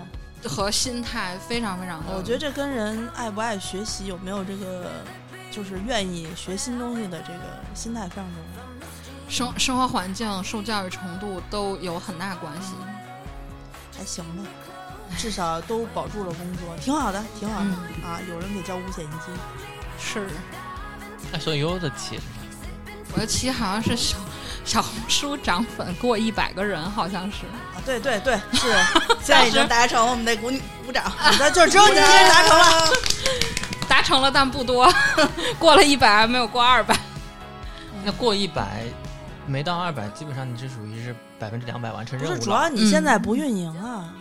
[0.44, 2.16] 和心态非常非常的。
[2.16, 4.92] 我觉得这跟人爱不爱学习，有没有这个
[5.50, 7.40] 就是愿意学新东西的这个
[7.74, 8.86] 心态非常重要。
[9.28, 12.74] 生生活环境、受教育程度都有很大关系。
[13.98, 14.42] 还行吧，
[15.16, 18.20] 至少都保住了工作，挺好的，挺好的、嗯啊！
[18.28, 19.34] 有人给交五险一金，
[19.98, 20.28] 是，
[21.32, 22.26] 哎，所以悠悠的起是啥？
[23.14, 24.16] 我的期好像是小
[24.64, 27.46] 小红书涨粉过一百个人，好像是。
[27.74, 28.70] 啊，对对对，是，
[29.24, 30.52] 现在已经达成，我们得鼓
[30.84, 31.10] 鼓掌。
[31.38, 32.92] 那就只有你今天达成了。
[33.88, 34.92] 达成了，但不多，
[35.58, 36.94] 过了一百，没有过二百。
[38.04, 38.84] 那过一百，
[39.46, 42.38] 没到二百，基本上你这属于是百分之两百完成，任务了。
[42.38, 44.12] 主要你现在不运营啊，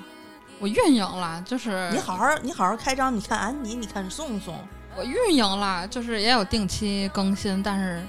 [0.59, 4.57] 我运营了，就是你好好你好好开张，你看安妮，你看宋宋，
[4.95, 8.01] 我运营了，就是也有定期更新，但是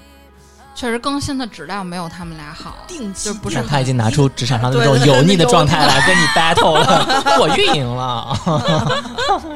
[0.77, 2.77] 确实更新的质量没有他们俩好。
[2.87, 7.23] 定期就不是他已经拿出职场上的那种油腻的状态来跟你 battle 了。
[7.41, 8.37] 我运营了，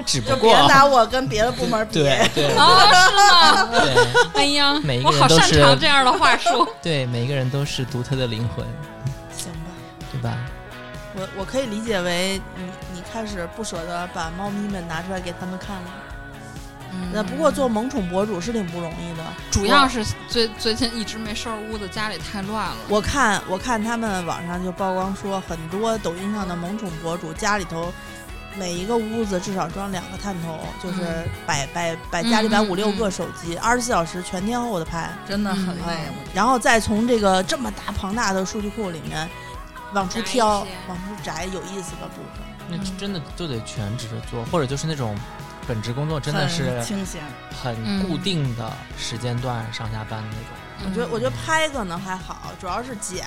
[0.03, 2.01] 只不过就别拿我跟别的部门比。
[2.01, 3.69] 对对哦，是吗？
[3.83, 6.67] 对哎呀，每一个我好擅人都是长这样的话术。
[6.81, 8.65] 对，每一个人都是独特的灵魂，
[9.37, 9.69] 行吧。
[10.11, 10.35] 对吧？
[11.13, 12.63] 我我可以理解为你
[12.95, 15.91] 你开始不舍得把猫咪们拿出来给他们看了。
[17.13, 22.77] 那、不过做萌宠博主是挺不容易的，主要是最最近一直没收拾屋子，家里太乱了。
[22.87, 27.91] 我看我看他们网上就曝光说，很多抖音上的萌宠博主家里头
[28.57, 31.29] 每一个屋子至少装两个探头，就是嗯。
[31.45, 35.87] 摆摆摆家里摆五六个手机，二十四小时全天候的拍，真的很嗯。
[35.87, 35.97] 累。
[36.09, 39.29] 嗯然后再从这个这么大庞大的数据库里面
[39.93, 42.41] 往出挑，往出摘有意思的部分。
[42.69, 42.97] 那嗯。
[42.97, 45.15] 真的就得全职做，或者就是那种
[45.71, 47.23] 本职工作真的是很清闲。
[47.63, 50.89] 很嗯固定的时间段上下班那种。
[50.89, 53.25] 我觉得我觉得拍可能还好，主要是剪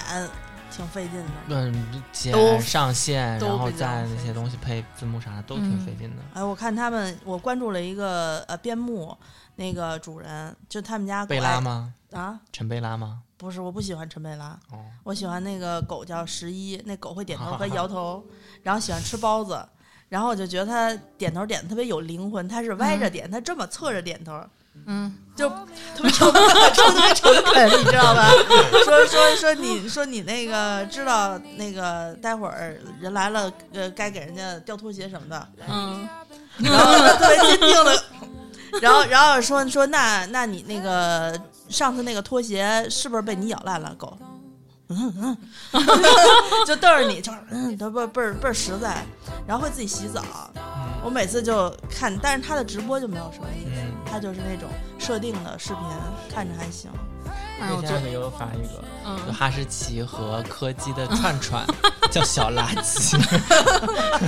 [0.70, 1.32] 挺费劲的。
[1.48, 6.16] 嗯，剪上线，然后再那些东西配字幕啥的都挺嗯费劲的。
[6.34, 9.16] 哎，我看他们，我关注了一个呃边牧
[9.56, 11.94] 那个主人，就他们家狗贝拉吗？
[12.12, 13.20] 啊，陈贝拉吗？
[13.38, 18.22] 不是，我不喜欢陈贝拉，哦，我喜欢那个狗叫十一，那狗会点头 和摇头，
[18.62, 19.66] 然后喜欢吃包子，
[20.08, 24.38] 然后我就觉得他点头点的特别有灵魂，他是歪着点，他这么侧着点头，
[24.86, 28.30] 嗯，就特别诚恳，特别诚恳，你知道吧？
[28.84, 36.08] 说说说你说你那个知道那个待会儿人来了，呃，该给人家掉拖鞋什么的，嗯，
[36.58, 38.04] 然后特别坚定的，
[38.80, 41.36] 然后然后说说那那你那个
[41.68, 44.16] 上次那个拖鞋是不是被你咬烂了，狗？
[44.88, 45.36] 嗯嗯，
[46.66, 49.04] 就瞪着你，就是嗯，他倍儿倍儿倍儿实在，
[49.46, 50.22] 然后会自己洗澡。
[51.02, 54.68] 我每次就看，但是他的直播就没有什么意思，嗯，他就是那种
[54.98, 55.80] 设定的视频，
[56.32, 56.90] 看着还行。
[57.60, 61.64] 哎，我昨那天还有发一个，就嗯，哈士奇和柯基的串串，
[62.10, 63.16] 叫小垃圾，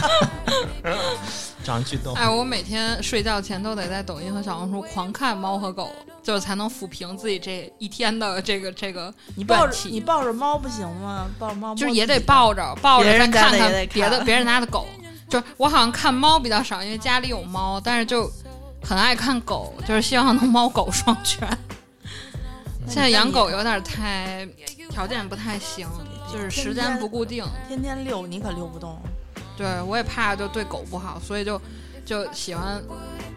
[1.64, 2.12] 长巨逗。
[2.14, 11.26] 哎，我每天睡觉前都得在抖音和小红书狂看猫和狗，就是才能抚平自己这一天的这个这个你抱着你抱着猫不行吗？
[11.38, 14.86] 抱着猫就是也得抱着抱着再别人家看看别的别人家的狗。
[15.28, 18.30] 就是我好像看猫比较少，因为家里有猫，但是就
[18.84, 21.46] 很爱看狗，就是希望能猫狗双全。
[22.87, 24.49] 现在养狗有点太
[24.88, 25.87] 条件不太行，
[26.33, 27.44] 就是时间不固定。
[27.68, 28.99] 天天遛，你可遛不动。
[29.57, 31.61] 对我也怕就对狗不好，所以就
[32.05, 32.83] 就喜欢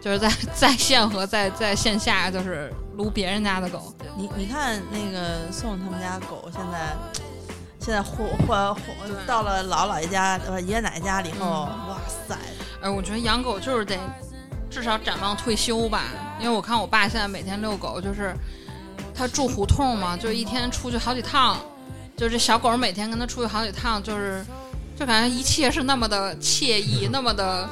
[0.00, 3.92] 就是在在线和在在线下就是撸别人家的狗。
[4.16, 6.94] 你你看那个宋他们家狗现在，
[7.80, 8.84] 现在换换换
[9.26, 11.46] 到了姥姥姥爷家呃爷爷奶奶家里以后，
[11.88, 12.36] 哇塞，
[12.82, 13.98] 哎，我觉得养狗就是得
[14.70, 16.04] 至少展望退休吧，
[16.38, 18.34] 因为我看我爸现在每天遛狗，就是
[19.20, 21.58] 他住胡同嘛，就一天出去好几趟，
[22.16, 24.42] 就这小狗每天跟他出去好几趟，就是
[24.98, 27.68] 就感觉一切是那么的惬意，那么的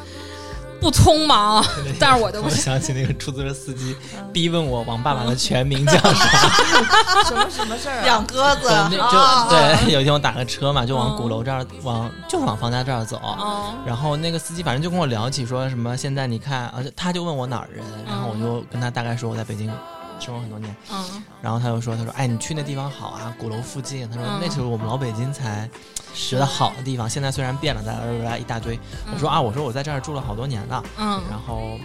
[0.79, 1.65] 不匆忙。
[1.99, 8.07] 但是我就不我行，想起那个出租车司机嗯逼问我王爸爸的 全名叫啥，什么什么事儿啊？
[8.07, 19.73] 养鸽子对，就啊，对，有一天我打个车嘛，就往嗯鼓楼这儿往就是往方家这儿走，嗯然后那个司机反正就跟我聊起说什么现在你看，而且他就问我哪儿人，然后我就跟他大概说我在北京
[20.21, 25.69] 生活很多年，嗯，然后他就说他说哎你去那地方好啊，鼓楼附近，他说嗯那就是我们老北京才
[26.15, 28.79] 觉得好的地方，现在虽然变了，哒一大堆，
[29.13, 31.21] 我说啊我说我在这儿住了好多年了，嗯。
[31.31, 31.79] 然后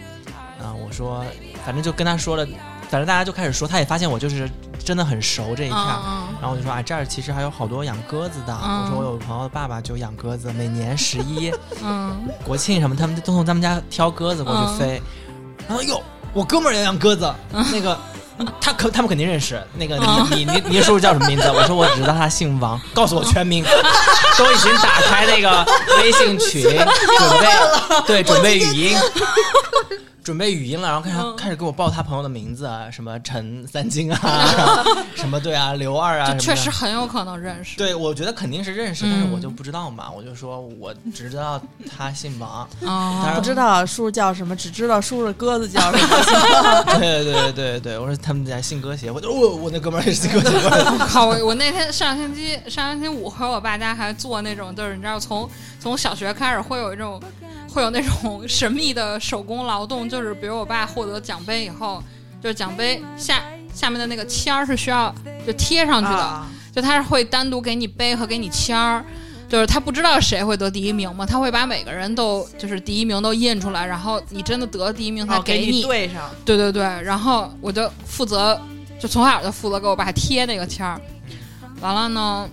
[0.62, 1.24] 啊我说
[1.66, 2.46] 反正就跟他说了，
[2.90, 4.50] 反正大家就开始说，他也发现我就是
[4.84, 5.78] 真的很熟这一片
[6.42, 8.54] 然后我就说，啊，这儿其实还有好多养鸽子的。
[8.64, 8.84] 嗯。
[8.84, 12.28] 我说我有个朋友的爸爸就养鸽子，每年十一、 嗯。
[12.46, 15.02] 国庆什么，他们都从他们家挑鸽子过去飞。
[15.68, 17.34] 然后哟，我哥们儿也养鸽子，
[17.72, 17.98] 那个
[18.60, 19.62] 他可他们肯定认识。
[19.76, 21.50] 那个你你你你叔叔叫什么名字？
[21.52, 23.64] 我说我只知道他姓王，告诉我全名。
[24.38, 25.66] 都已经打开那个
[26.00, 26.80] 微信群，准
[27.40, 27.48] 备
[28.08, 28.98] 对准备语音。
[30.24, 34.84] 准备语音了，然后开始、嗯开始给我报他朋友的名字啊，什么陈三金啊，
[35.16, 37.76] 什么对啊，刘二啊，确实很有可能认识。
[37.76, 42.62] 对，我觉得肯定是认识，嗯但是我就不知道嘛，我就说我只知道他姓王。
[42.86, 46.84] 啊当然不知道叔叔叫什么，只知道叔叔的鸽子叫什么。
[46.98, 50.98] 对对对对，我说他们家信鸽协会，我我我那哥们儿也是信鸽协会的。
[51.08, 51.26] 靠！
[51.28, 57.22] 我 我那天上星期上星期五回我爸家还做那种，就是你知道从从小学开始会有一种
[57.74, 62.04] 会有那种 神秘的手工劳动，就是比如我爸获得奖杯以后，
[62.42, 63.42] 就是奖杯下
[63.74, 65.14] 下面的那个签儿是需要
[65.48, 69.04] 就贴上去的，啊就他是会单独给你杯和给你签儿。
[69.50, 78.60] 就是他不知道谁会得第一名嘛，他会把每个人都就是第一名都印出来，然后你真的得第一名，他哦给你对上，对对对，然后我就负责，
[79.00, 81.00] 就从小就负责给我爸贴那个签儿。
[81.82, 82.50] 完了呢，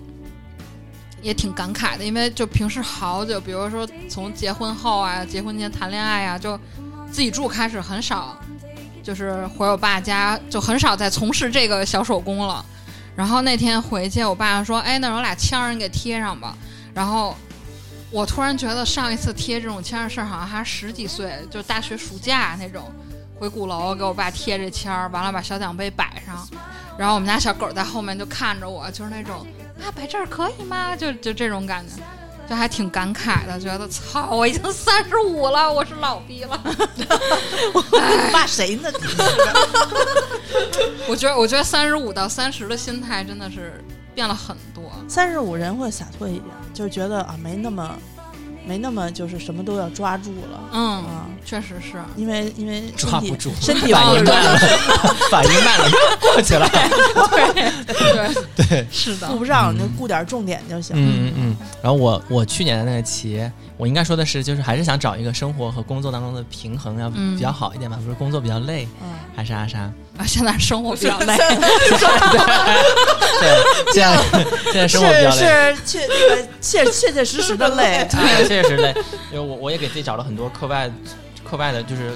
[1.22, 6.58] 也挺感慨的，因为就平时好久，比如说从结婚后啊，结婚前谈恋爱啊，就
[7.10, 8.36] 自己住开始很少，
[9.02, 12.64] 就是回我爸家，就很少再从事这个小手工了。
[13.16, 16.56] 然后那天回去，我爸说：“哎，那有俩签儿，你给贴上吧。”
[16.94, 17.36] 然后
[18.10, 22.90] 我突然觉得上一次贴这种签儿的事儿，好像还十几岁，就大学暑假那种。
[23.38, 26.46] 回鼓楼给我爸贴这签儿，完了把小奖杯摆上，
[26.98, 29.46] 然后我们家小狗在后面就看着我，就是那种
[29.82, 30.94] 啊摆这儿可以吗？
[30.96, 32.02] 就就这种感觉，
[32.48, 36.60] 就还挺感慨的，觉得操，我已经三十五了，我是老逼了。
[37.72, 38.90] 我骂谁呢？
[41.08, 43.82] 我觉得，我觉得三十五到三十的心态真的是
[44.14, 44.90] 变了很多。
[45.08, 47.96] 三十五人会洒脱一点，就觉得啊没那么
[48.70, 52.00] 没那么就是什么都要抓住了嗯，啊，确实是。
[52.14, 54.58] 因为因为身体抓不住，身体反应慢了，
[55.28, 56.68] 反应慢了，过去了。
[57.32, 57.52] 对
[58.54, 60.94] 对对，是的顾，不上，嗯就顾点重点就行。
[60.94, 61.56] 嗯嗯嗯。
[61.82, 63.42] 然后我我去年的那个企，
[63.76, 67.98] 我应该说的是，就是还是想找一个生活和工作当中的平衡，要嗯比较好一点吧。
[68.00, 69.90] 不是工作比较累，嗯，还是啥啥？
[70.20, 71.34] 啊，现在生活比较累。
[73.40, 74.18] 对，现在
[74.64, 75.74] 现在生活比较是累。
[75.74, 78.06] 是确那个切切切实实的累。
[78.12, 78.94] 哎，确实累，
[79.32, 80.90] 因为我我也给自己找了很多课外
[81.42, 82.12] 课外的，就是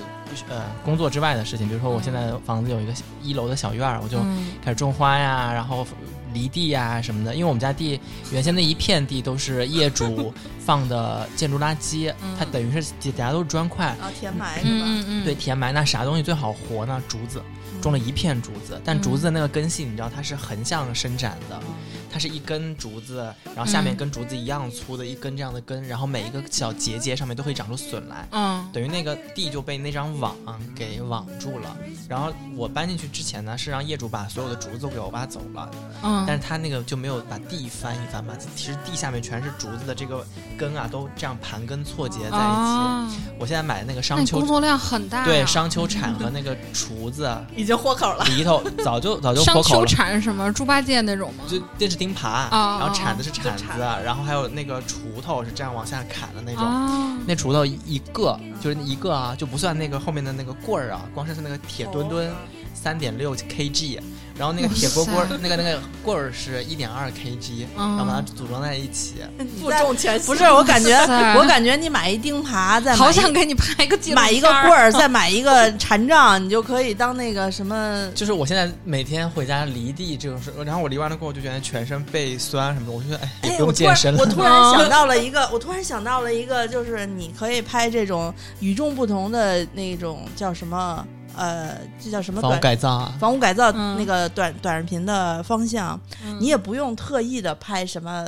[0.51, 5.87] 呃工作之外的事情，比如说我现在房子有一个一楼的小院儿，我就嗯开始种花呀，然后
[6.35, 7.35] 犁地呀什么的。
[7.35, 7.99] 因为我们家地
[8.31, 12.35] 原先那一片地都是业主放的建筑垃圾，嗯。
[12.39, 14.71] 它等于是底下都是砖块，然后填埋是吧？
[14.71, 17.03] 嗯嗯嗯，对，填埋那啥东西最好活呢？
[17.09, 17.43] 竹子，
[17.83, 21.61] 种了一片竹子，但竹子的那个根系你知道它是横向伸展的，
[22.11, 23.97] 它是一根竹子，然后下面嗯。
[23.97, 28.27] 跟竹子一样粗的一根这样的根，然后每一个小节节上面都会长出笋来。
[28.33, 28.69] 嗯。
[28.73, 30.37] 等于那个地就被那张网
[30.75, 31.77] 给网住了，
[32.09, 35.71] 然后我搬进去之前呢，是让业主把所有的竹子都给我挖走了，
[36.03, 42.37] 嗯，但是他那个就没有把地翻一翻嘛，其实地下面全是竹子的这个根啊，都这样盘根错节在一起。
[42.37, 45.25] 啊，我现在买的那个商丘你工作量很大呀。
[45.25, 48.25] 对商丘铲和那个锄子、已经豁口了。
[48.27, 49.87] 犁头早就早就商丘活口了。
[49.87, 50.53] 铲是什么？
[50.53, 51.45] 猪八戒那种吗？
[51.49, 56.65] 就电视钉耙，啊然后铲子是铲子，铲然后还有那个锄头是这样往下砍的那种。
[56.65, 62.33] 啊，那锄头一个就是一个啊，就不算那个后面的那个棍儿啊，光是那个铁墩墩
[62.75, 64.01] 三点六 kg，
[64.37, 69.15] 然后那个铁锅锅那个那个棍儿是一点二 kg，然后把它嗯，组装在一起。
[69.61, 70.97] 负重前行不是，我感觉
[71.39, 78.11] 我感觉你买一钉耙，再买一好想给你拍个买一个棍儿，再买一个禅杖，你就可以当那个什么。
[78.15, 84.21] 就是我现在每天回家犁地这种事，然后我犁完了过后就觉得全身背酸什么的，我就觉得哎也哎，不用健身了。
[84.21, 93.97] 我突然 想到了一个，我突然想到了一个，就是你可以拍这种与众不同的那种叫什么呃，这叫什么房屋改造啊，房屋改造嗯。
[93.99, 96.39] 那个短短视频的方向，嗯。
[96.41, 98.27] 你也不用特意的拍什么。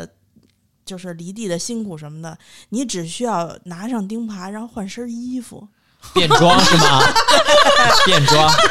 [0.84, 2.38] 就是离地的辛苦什么的，
[2.68, 5.66] 你只需要拿上钉耙，然后换身衣服，
[6.14, 7.02] 变装是吗？
[8.07, 8.48] 变装，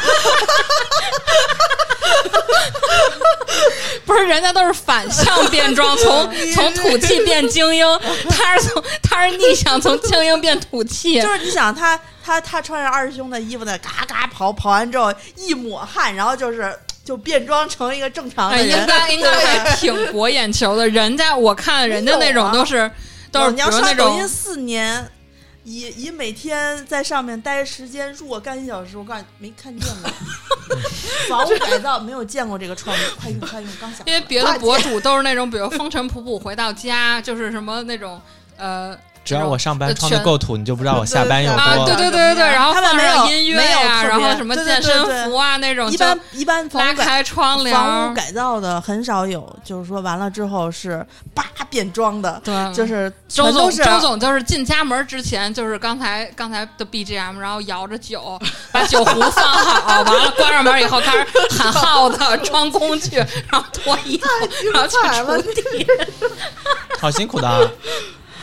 [4.06, 7.84] 不是人家都是反向变装，从从土气变精英，
[8.30, 18.80] 他是从他是逆向从精英变土气，就是你想他他他穿着二师兄的衣服呢，嘎嘎跑，跑完之后一抹汗，然后就是就变装成一个正常的哎，人。
[18.82, 20.88] 应该应该还挺博眼球的。
[20.88, 22.90] 人家我看人家那种都是
[23.30, 25.08] 都是比你要刷抖音四年，
[25.62, 30.10] 以以每天在上面待时间若干小时，我告诉你没看见过。
[31.30, 34.04] 房屋改造没有见过这个创意，快用快用，刚想。
[34.04, 38.20] 因为别的博主都是那种，比如风尘仆仆回到家，就是什么那种
[38.56, 51.04] 呃只要我上班呃穿的够土，你就不知道我下班有多对对对对对，然后放他们没有上音乐呀，然后什么健身服啊那种，一般一般就拉房屋改开窗房屋，改造的很少有，就是说完了之后是
[51.34, 58.38] 叭变装的，对，就是周总，周总就是进家门之前，就是刚才刚才的 BGM，然后摇着酒，
[58.70, 61.26] 把酒壶放好，完了关上门以后开始
[61.58, 64.26] 喊号子、装工具，然后脱衣服，
[64.72, 65.86] 然后去锄地，
[67.00, 67.60] 好辛苦的啊。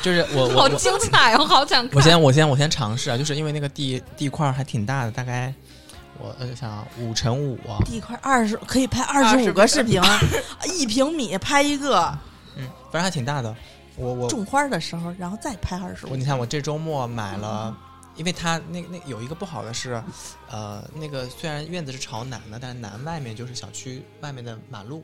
[0.04, 1.95] 就是我我好精彩，我好想看。
[1.95, 5.54] 我先我先我先尝试啊，就是因为那个地地块儿还挺大的，大概
[6.20, 10.01] 我呃想啊五乘五，地块二十可以拍二十五个视频，
[10.78, 12.14] 一平米拍一个。
[12.58, 13.56] 嗯，反正还挺大的。
[13.95, 16.26] 我我种花的时候，然后再拍二十五你。
[16.26, 17.74] 看我这周末买了，
[18.18, 20.04] 因为它那那有一个不好的是，
[20.51, 25.01] 呃，那个虽然院子是朝南的，但是南外面就是小区外面的马路，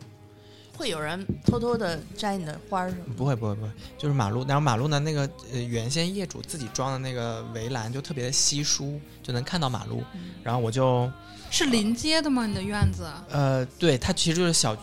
[0.80, 3.02] 会有人偷偷的摘你的花儿是吗？
[3.18, 4.46] 不会不会不会，就是马路。
[4.46, 10.02] 然后马路呢，那个呃原先业主自己装的那个围栏就特别的稀疏，就能看到马路。
[10.42, 11.12] 然后我就
[11.52, 12.48] 是临街的吗？
[12.48, 13.06] 你的院子？
[13.30, 14.74] 呃，对，它其实就是小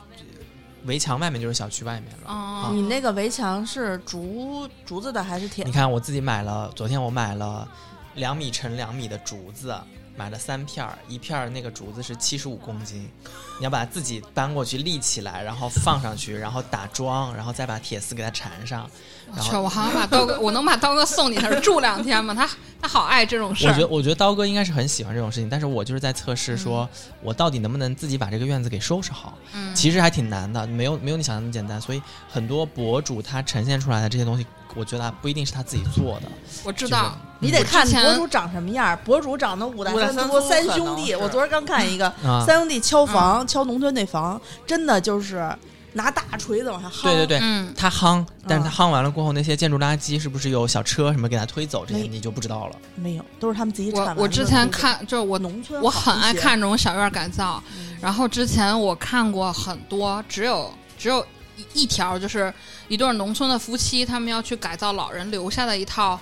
[0.85, 2.31] 围墙外面就是小区外面了。
[2.31, 5.73] 哦，你那个围墙是竹竹子的还是铁你？
[5.73, 7.67] 看我自己买了，昨天我买了
[8.17, 9.75] 两米乘两米的竹子，
[10.17, 13.09] 买了三片儿，一片儿那个竹子是七十五公斤，
[13.59, 18.89] 你要把它自己搬过去立起来，然后放上去，然后打桩，然后再把铁丝给它缠上。
[19.35, 22.33] 然去，后我好像把刀哥，我能把刀哥送你那儿住两天吗？
[22.33, 22.49] 他
[22.81, 23.81] 他好爱这种事儿我觉。
[23.81, 26.89] 得，我觉得刀哥应该是很喜欢这种事情，但是我就是在测试，说
[27.21, 29.37] 我到底能不能自己把这个院子给收拾好。
[29.53, 31.81] 嗯，其实还挺难的，没有没有你想象那么简单。
[31.81, 32.01] 所以
[32.31, 34.47] 很多博主他呈现出来的这些东西，
[34.77, 36.29] 我觉得不一定是他自己做的。
[36.63, 38.97] 我知道，你得看博主长什么样儿。
[38.99, 45.51] 博主长得五大三粗三兄弟，我昨儿刚看一个啊，三兄弟敲房，敲农村那房，真的就是
[45.95, 47.03] 拿大锤子往下夯。
[47.05, 52.77] 对对对，嗯，他夯，但是他嗯夯完了过后，那些建筑垃圾是不是有小车什么给他推走，这些你就不知道了。
[52.97, 61.25] 没有，都是他们自己铲我我之前看，就是我农村我很爱看这种小院改造，嗯然后之前我看过很多，只有只有
[61.57, 62.53] 一一条，就是
[62.89, 66.19] 一对农村的夫妻，他们要去改造老人留下的一套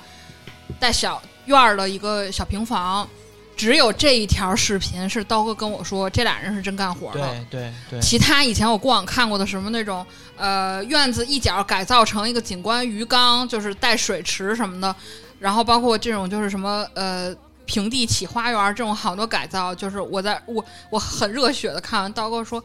[0.79, 3.09] 带小院儿的一个小平房。
[3.57, 7.21] 只有这一条视频是刀哥跟我说，这俩人是真干活的。
[7.21, 10.05] 对对对，其他以前我过往看过的什么那种，
[10.37, 14.97] 呃，院子一角改造成一个景观鱼缸，就是带水池什么的，
[15.39, 17.33] 然后包括这种就是什么呃
[17.65, 22.61] 平地起花园这种好多改造，就是我在我我很热血的看完，刀哥说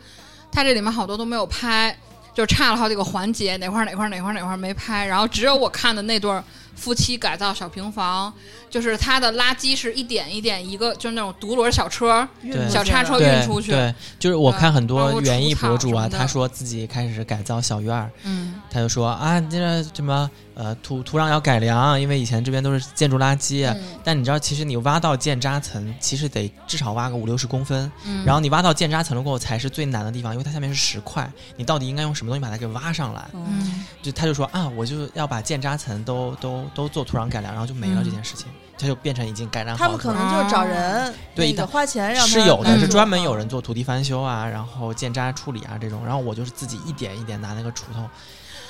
[0.51, 1.95] 他这里面好多都没有拍，
[2.39, 6.41] 就差了好几个环节，哪块哪块哪块哪块没拍，然后只有我看的那对
[6.73, 8.33] 夫妻改造小平房，
[8.69, 12.27] 就是它的垃圾是一点一点一个，就是那种独轮小车，
[12.69, 13.71] 小叉车运出去。
[13.71, 18.55] 对，就是我看很多园艺博主啊，他说自己开始改造小院儿，嗯。
[18.71, 23.67] 他就说啊，这个什么呃土土壤要改良，因为以前这边都是建筑垃圾。
[23.67, 23.83] 嗯。
[24.03, 33.25] 但你知道，其实你挖到建渣层，其实得至少挖个五六十公分，嗯，然后你挖到建渣层了过后才是最难的地方，因为它下面是石块，你到底应该用什么东西把它给挖上来？
[33.33, 33.85] 嗯嗯。
[34.03, 38.45] 就他就说啊，我就要把建渣层都都都做土壤改良，然后就没了嗯这件事情，
[38.77, 48.07] 它就变成已经改良好他们可能就是找人，对花钱让他是有的，嗯是专门有人做土地翻修啊，然后建渣处理啊这种，然后我就是自己一点一点拿那个锄头，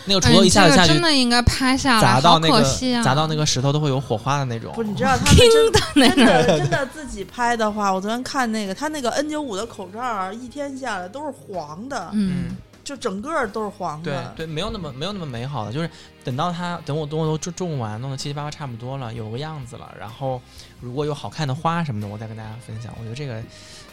[0.06, 2.64] 那个锄头哎一下子下去这个真的应该拍下来，砸到那个！
[3.04, 4.74] 砸到那个石头都会有火花的那种。
[4.74, 12.58] 不是，你知道他们真的那真的真的自己拍的话，我昨天看那个他那个 N 九五的口罩，一天下来都是黄的，嗯，
[12.90, 14.34] 就整个都是黄的。
[14.36, 15.88] 对，没有那么没有那么美好的，就是
[16.24, 20.42] 等到它等我等我都种种完，弄得七七八八差不多了，有个样子了，然后
[20.82, 22.92] 如果有好看的花什么的，我再跟大家分享。
[22.98, 23.44] 我觉得这个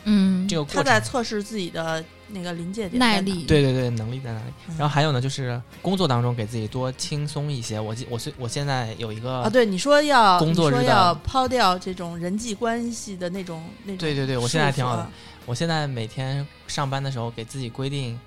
[0.04, 4.52] 嗯，这个过程，他在测试自己的那个临界点耐力，对对对，能力在哪里？
[4.68, 7.78] 嗯然后还有呢，就是工作当中给自己多轻松一些。
[7.78, 15.06] 我记我现我现在有一个啊，对，你说要工作日要抛掉这种人际关系的那种那种，对对对，我现在还挺好的。
[15.44, 18.18] 我现在每天上班的时候给自己规定，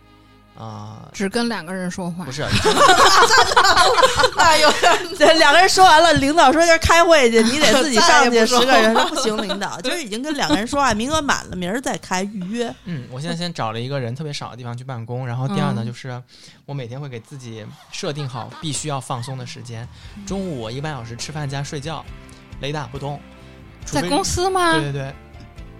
[0.57, 2.43] 啊、只跟两个人说话不， 是，
[4.37, 4.69] 哎呦，
[5.17, 8.43] 对，两个人说完了，领导说今儿开会去，你得自己上去。
[8.45, 12.73] 十个人说不行，领导今儿已经跟两个人说话，名额满了，明儿再开预约。
[12.83, 16.21] 嗯，我现在先找了一个人特别少的地方去办公，然后第二呢，嗯就是
[16.65, 19.87] 我每天会给自己设定好必须要放松的时间，
[20.27, 22.03] 中午我一个半小时吃饭加睡觉，
[22.59, 23.19] 雷打不动。
[23.85, 24.91] 在公司吗对？
[24.91, 25.13] 对对，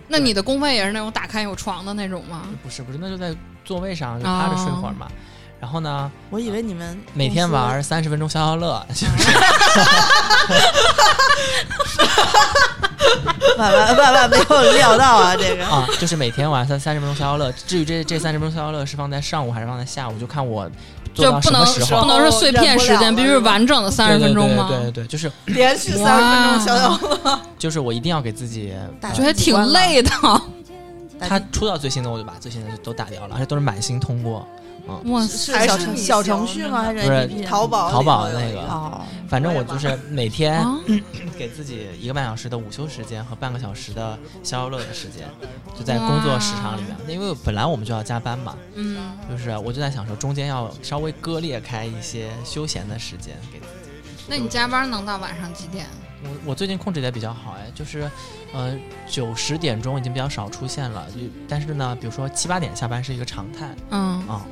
[0.08, 2.48] 那你的工位也是那种打开有床的那种吗？
[2.64, 3.36] 不是不是，那就在
[3.70, 5.06] 座位上就趴着睡会儿嘛。
[5.60, 9.30] 然后呢，我以为你们每天玩三十分钟消消乐，就是
[13.60, 17.52] 万万万万没有料到啊，这个啊，就是每天玩三三十分钟消消乐。
[17.68, 20.68] 至于这这三十分钟消消乐是放在上午还是放在下午，就看我
[21.14, 22.02] 做到就不能什么时候。
[22.02, 24.66] 不能是碎片时间，必须是完整的三十分钟吗？
[24.68, 30.10] 对对对对对，就是连续三十分钟消消乐，就是我一定要给自己打觉得挺累的。
[31.28, 34.48] 他出到最新的，我就把最新的都打掉了，而且都是满星通过。
[35.06, 36.82] 哇是小程还是你小程序吗？
[36.82, 40.80] 还是不是淘宝淘宝那个哦，反正我就是每天啊，
[41.38, 45.28] 给自己一个半小时的午休时间和半个小时的消消乐的时间，
[45.78, 46.96] 就在工作时长里面。
[47.08, 48.98] 因为本来我们就要加班嘛，嗯，
[49.30, 53.92] 就是我就在想说，中间要稍微割裂开一些休闲的时间给自己。
[54.28, 55.86] 那你加班能到晚上几点？
[56.24, 58.10] 我我最近控制的也比较好哎，就是，
[58.54, 64.46] 呃，九十点钟已经比较少出现了，就但是呢，比如说七八点下班是一个常态嗯，啊、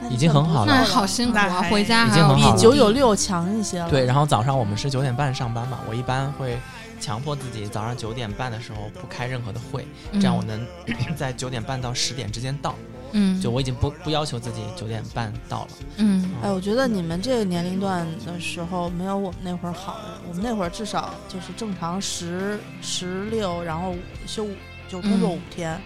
[0.00, 3.90] 那已经很好了那好辛苦啊，回家已经很好了九九六强一些了。
[3.90, 6.58] 对，然后早上我们是九点半上班嘛，我一般会
[7.00, 10.66] 强迫自己早上九点半的时候不开任何的会，这样我能
[11.14, 12.74] 在九点半到十点之间到。
[12.94, 12.95] 嗯，
[13.40, 15.68] 就我已经不不要求自己九点半到了。
[15.96, 20.20] 嗯哎，我觉得你们这个年龄段的时候没有我们那会儿好的。
[20.28, 23.94] 我们那会儿至少就是正常十十六，然后
[24.26, 24.50] 休五
[24.88, 25.80] 就工作嗯五天。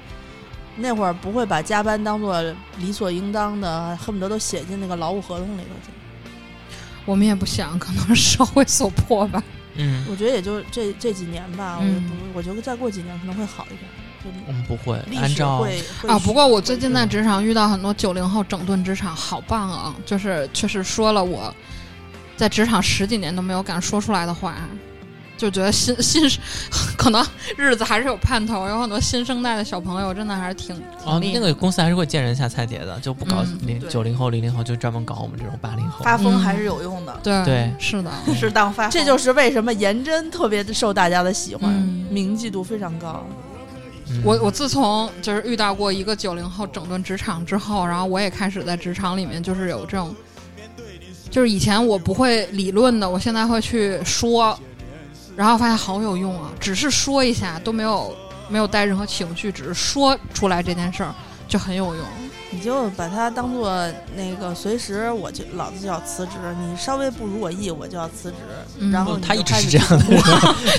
[0.76, 2.40] 那会儿不会把加班当做
[2.78, 5.92] 理所应当的，恨不得都写进那个劳务合同里头去。
[7.04, 9.42] 我们也不想，可能是社会所迫吧。
[9.74, 13.82] 嗯，我觉得也就这这几年吧，我嗯不，我觉得再过几年可能会好一点。
[14.22, 15.66] 就我们不会按照
[16.06, 19.94] 啊，不过我最近在职场遇到很多九零后整顿职场，好棒啊！
[20.04, 21.54] 就是确实说了我
[22.36, 24.56] 在职场十几年都没有敢说出来的话，
[25.38, 26.22] 就觉得新新
[26.98, 30.78] 可能日子还是有盼头，有很多新生代的小朋友真的还是挺
[31.20, 36.04] 那个公司还是会见人下菜碟的，就不搞嗯零对九零后、零零后，就专门搞我们这种八零后。
[36.04, 38.90] 发疯还是有用的，对对是的， 适当发疯。
[38.90, 43.24] 这就是为什么颜真特别受大家的喜欢，嗯铭记度非常高。
[44.24, 50.14] 我我自从就是遇到过一个九零后整顿职场之后，然后我也开始在职场里面就是有这种，
[51.30, 54.58] 就是以前我不会理论的，我现在会去说，
[55.36, 56.50] 然后发现好有用啊！
[56.58, 58.14] 只是说一下都没有
[58.48, 61.14] 没有带任何情绪，只是说出来这件事儿
[61.46, 62.04] 就很有用。
[62.52, 63.70] 你就把它当做
[64.16, 68.36] 那个随时我就老子就要辞职，你稍微不如我意我就要辞职，
[68.78, 69.98] 嗯然后你他一直是这样的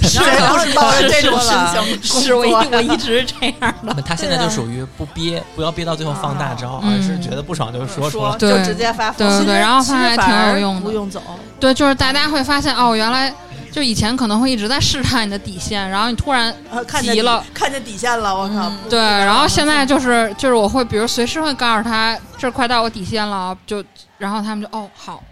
[0.06, 4.02] 是抱着这种心情是我我一直是这样的。
[4.06, 8.36] 他现在就属于不憋，不要憋到最后放大招，嗯而是觉得不爽就说出来。
[8.38, 9.28] 对就直接发疯。
[9.28, 10.82] 对对对，然后发现还挺有用的。
[10.82, 11.22] 不用走，
[11.60, 13.34] 对，就是大家会发现哦，原来
[13.72, 16.54] 就以前可能会一直在试探你的底线，然后你突然
[17.02, 18.70] 急了，看见底线了，我靠！
[18.70, 23.84] 不对，然后现在就是就是我会比如随时会告诉他这快到我底线了，就
[24.18, 25.24] 然后他们就哦好，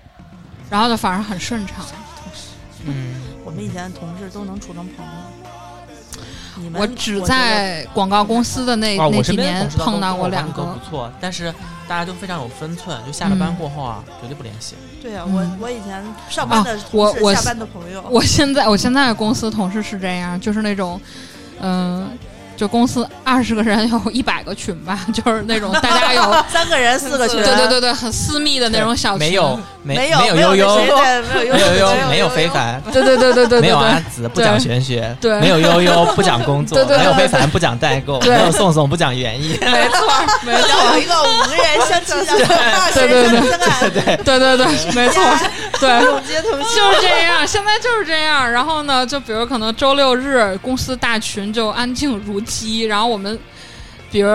[0.69, 1.85] 然后就反而很顺畅。
[2.85, 5.11] 嗯，我们以前的同事都能处成朋友。
[6.61, 11.53] 你们我只在广告公司的那、啊，那几年碰到过两个不，错，但是
[11.87, 14.75] 大家都非常有分寸，就下了班嗯过后啊，绝对不联系。
[15.01, 20.99] 对啊，嗯我我以前上班的我我同事下班的朋友，我现在我现在的公司同事是这样，就是那种，
[21.61, 22.09] 嗯、
[22.59, 39.57] 就公司二十个人有一百个群吧， 就是那种大家有 三个人四个群，对对对对很私密的那种小群，没有没没有有悠悠，没有那谁对没有没有悠悠悠，没有非凡，对对对对对对，没有对阿紫不讲玄学，对没有悠悠不讲工作，对对对没有非凡不讲代购，没有宋宋不讲园艺。
[39.61, 40.07] 没错
[40.43, 45.23] 没错一，个五个人相亲相爱，对对对相爱，对，对对对，没错，
[45.79, 45.89] 对。
[45.99, 48.49] 就是这样，现在就是这样。
[48.51, 53.39] 然后呢，就比如可能周六日公司大群就安静如鸡，然后我们
[54.11, 54.29] 比如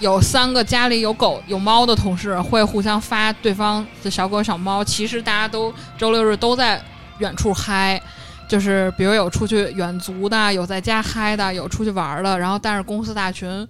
[0.00, 6.82] 有三个家里有狗有猫的同事会互相发对方的小狗小猫，其实大家都周六日都在
[7.18, 8.00] 远处嗨。
[8.48, 13.68] 就是比如有出去远足的，有在家嗨的，有出去玩的，然后但是公司大群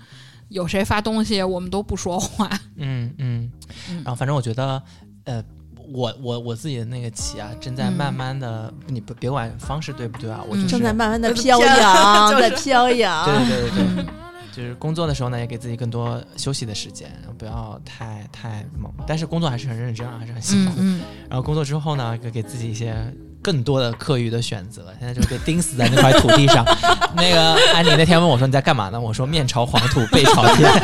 [0.48, 2.48] 有谁发东西，我们都不说话。
[2.76, 3.52] 嗯嗯，
[3.96, 4.82] 然后反正我觉得，
[5.24, 5.44] 呃，
[5.92, 13.24] 我我我自己的那个棋啊，正在慢慢的，你不别管方式对不对啊，我就是正在慢慢的飘飘扬， 就是在飘扬。
[13.26, 14.04] 对对对对，
[14.52, 18.92] 就是工作的时候呢，也给自己更多休息的时间，不要太太猛。
[19.06, 20.72] 但是工作还是很认真啊，还是很辛苦。
[20.76, 22.94] 嗯然后工作之后呢，给给自己一些
[23.42, 24.86] 更多的课余的选择。
[24.98, 26.64] 现在就被钉死在那块土地上。
[27.16, 27.40] 那个
[27.74, 29.00] 安妮那天问我说你在干嘛呢？
[29.00, 30.70] 我说面朝黄土背朝天。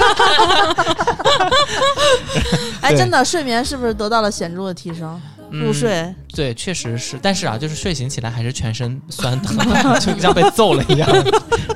[2.80, 5.20] 哎，真的睡眠是不是得到了显著的提升？
[5.48, 9.57] 入嗯睡，对，确实是，但是啊，就是睡醒起来还是全身酸疼，
[10.00, 11.09] 就像被揍了一样，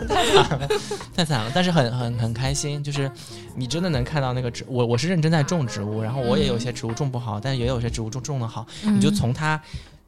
[0.08, 0.68] 太惨了，
[1.14, 1.48] 太惨了。
[1.54, 3.08] 但是很很很开心，就是
[3.54, 9.60] 你真的能看到那个植，我我是认真在种植物，然后我也有些植物种不好，但是也有些植物种种的好，嗯，你就从它。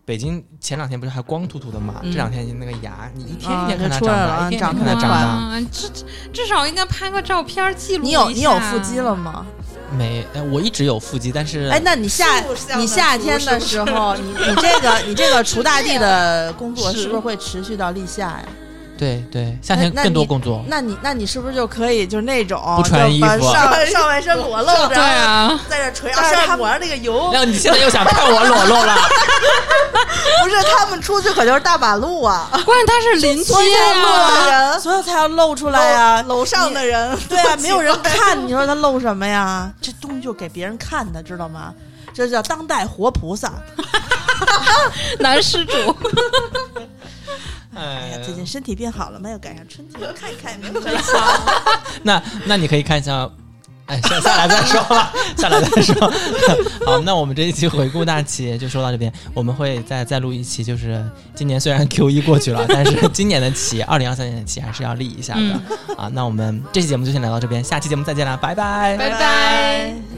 [0.05, 2.01] 北京前两天不是还光秃秃的嘛？
[2.03, 5.17] 嗯这两天那个牙，你一天啊一天看它长大，了一天看它长大。
[5.17, 5.89] 啊，至
[6.33, 9.47] 至少应该拍个照片记录你有一下你有腹肌了吗？
[9.97, 12.43] 没，呃我一直有腹肌，但是哎，那你夏
[12.77, 18.45] 你夏天的时候，你你这个你这个锄大地的工作是是不是会持续到立夏呀？
[19.03, 20.65] 对对，夏天那你更多工作。
[20.69, 28.95] 那你那你是不是就可以就是那种不穿就把衣服啊上上半身裸露着，对啊，在这捶但是他二抹上那个油，那你现在又想看我裸露了？
[30.45, 36.23] 不是他们出去可就是大马路啊，关键他是邻居啊，人所以才要露出来呀。
[36.29, 39.69] 楼上的人， 对啊，没有人看，你说他露什么呀？
[39.83, 41.75] 这东西就给别人看的，知道吗？
[42.15, 43.53] 这叫当代活菩萨。
[45.19, 45.97] 男施主。
[47.75, 49.31] 哎哎呀，最近身体变好了吗？
[49.31, 50.95] 要赶上春节， 看一看有没有真
[52.03, 53.29] 那那你可以看一下，
[53.87, 55.95] 哎，下下来再说吧， 下来再说。
[56.85, 61.05] 好，那我们这一期回顾大企就说到这边，我们会再再录一期，就是
[61.35, 65.61] 今年虽然 Q 一过去了，但是今年的企，二零二三年的企还是要立一下的、
[65.97, 66.11] 啊。
[66.13, 68.97] 那我们这期节目就先聊到这边，下期节目再见啦，拜拜。
[68.97, 70.12] 拜拜。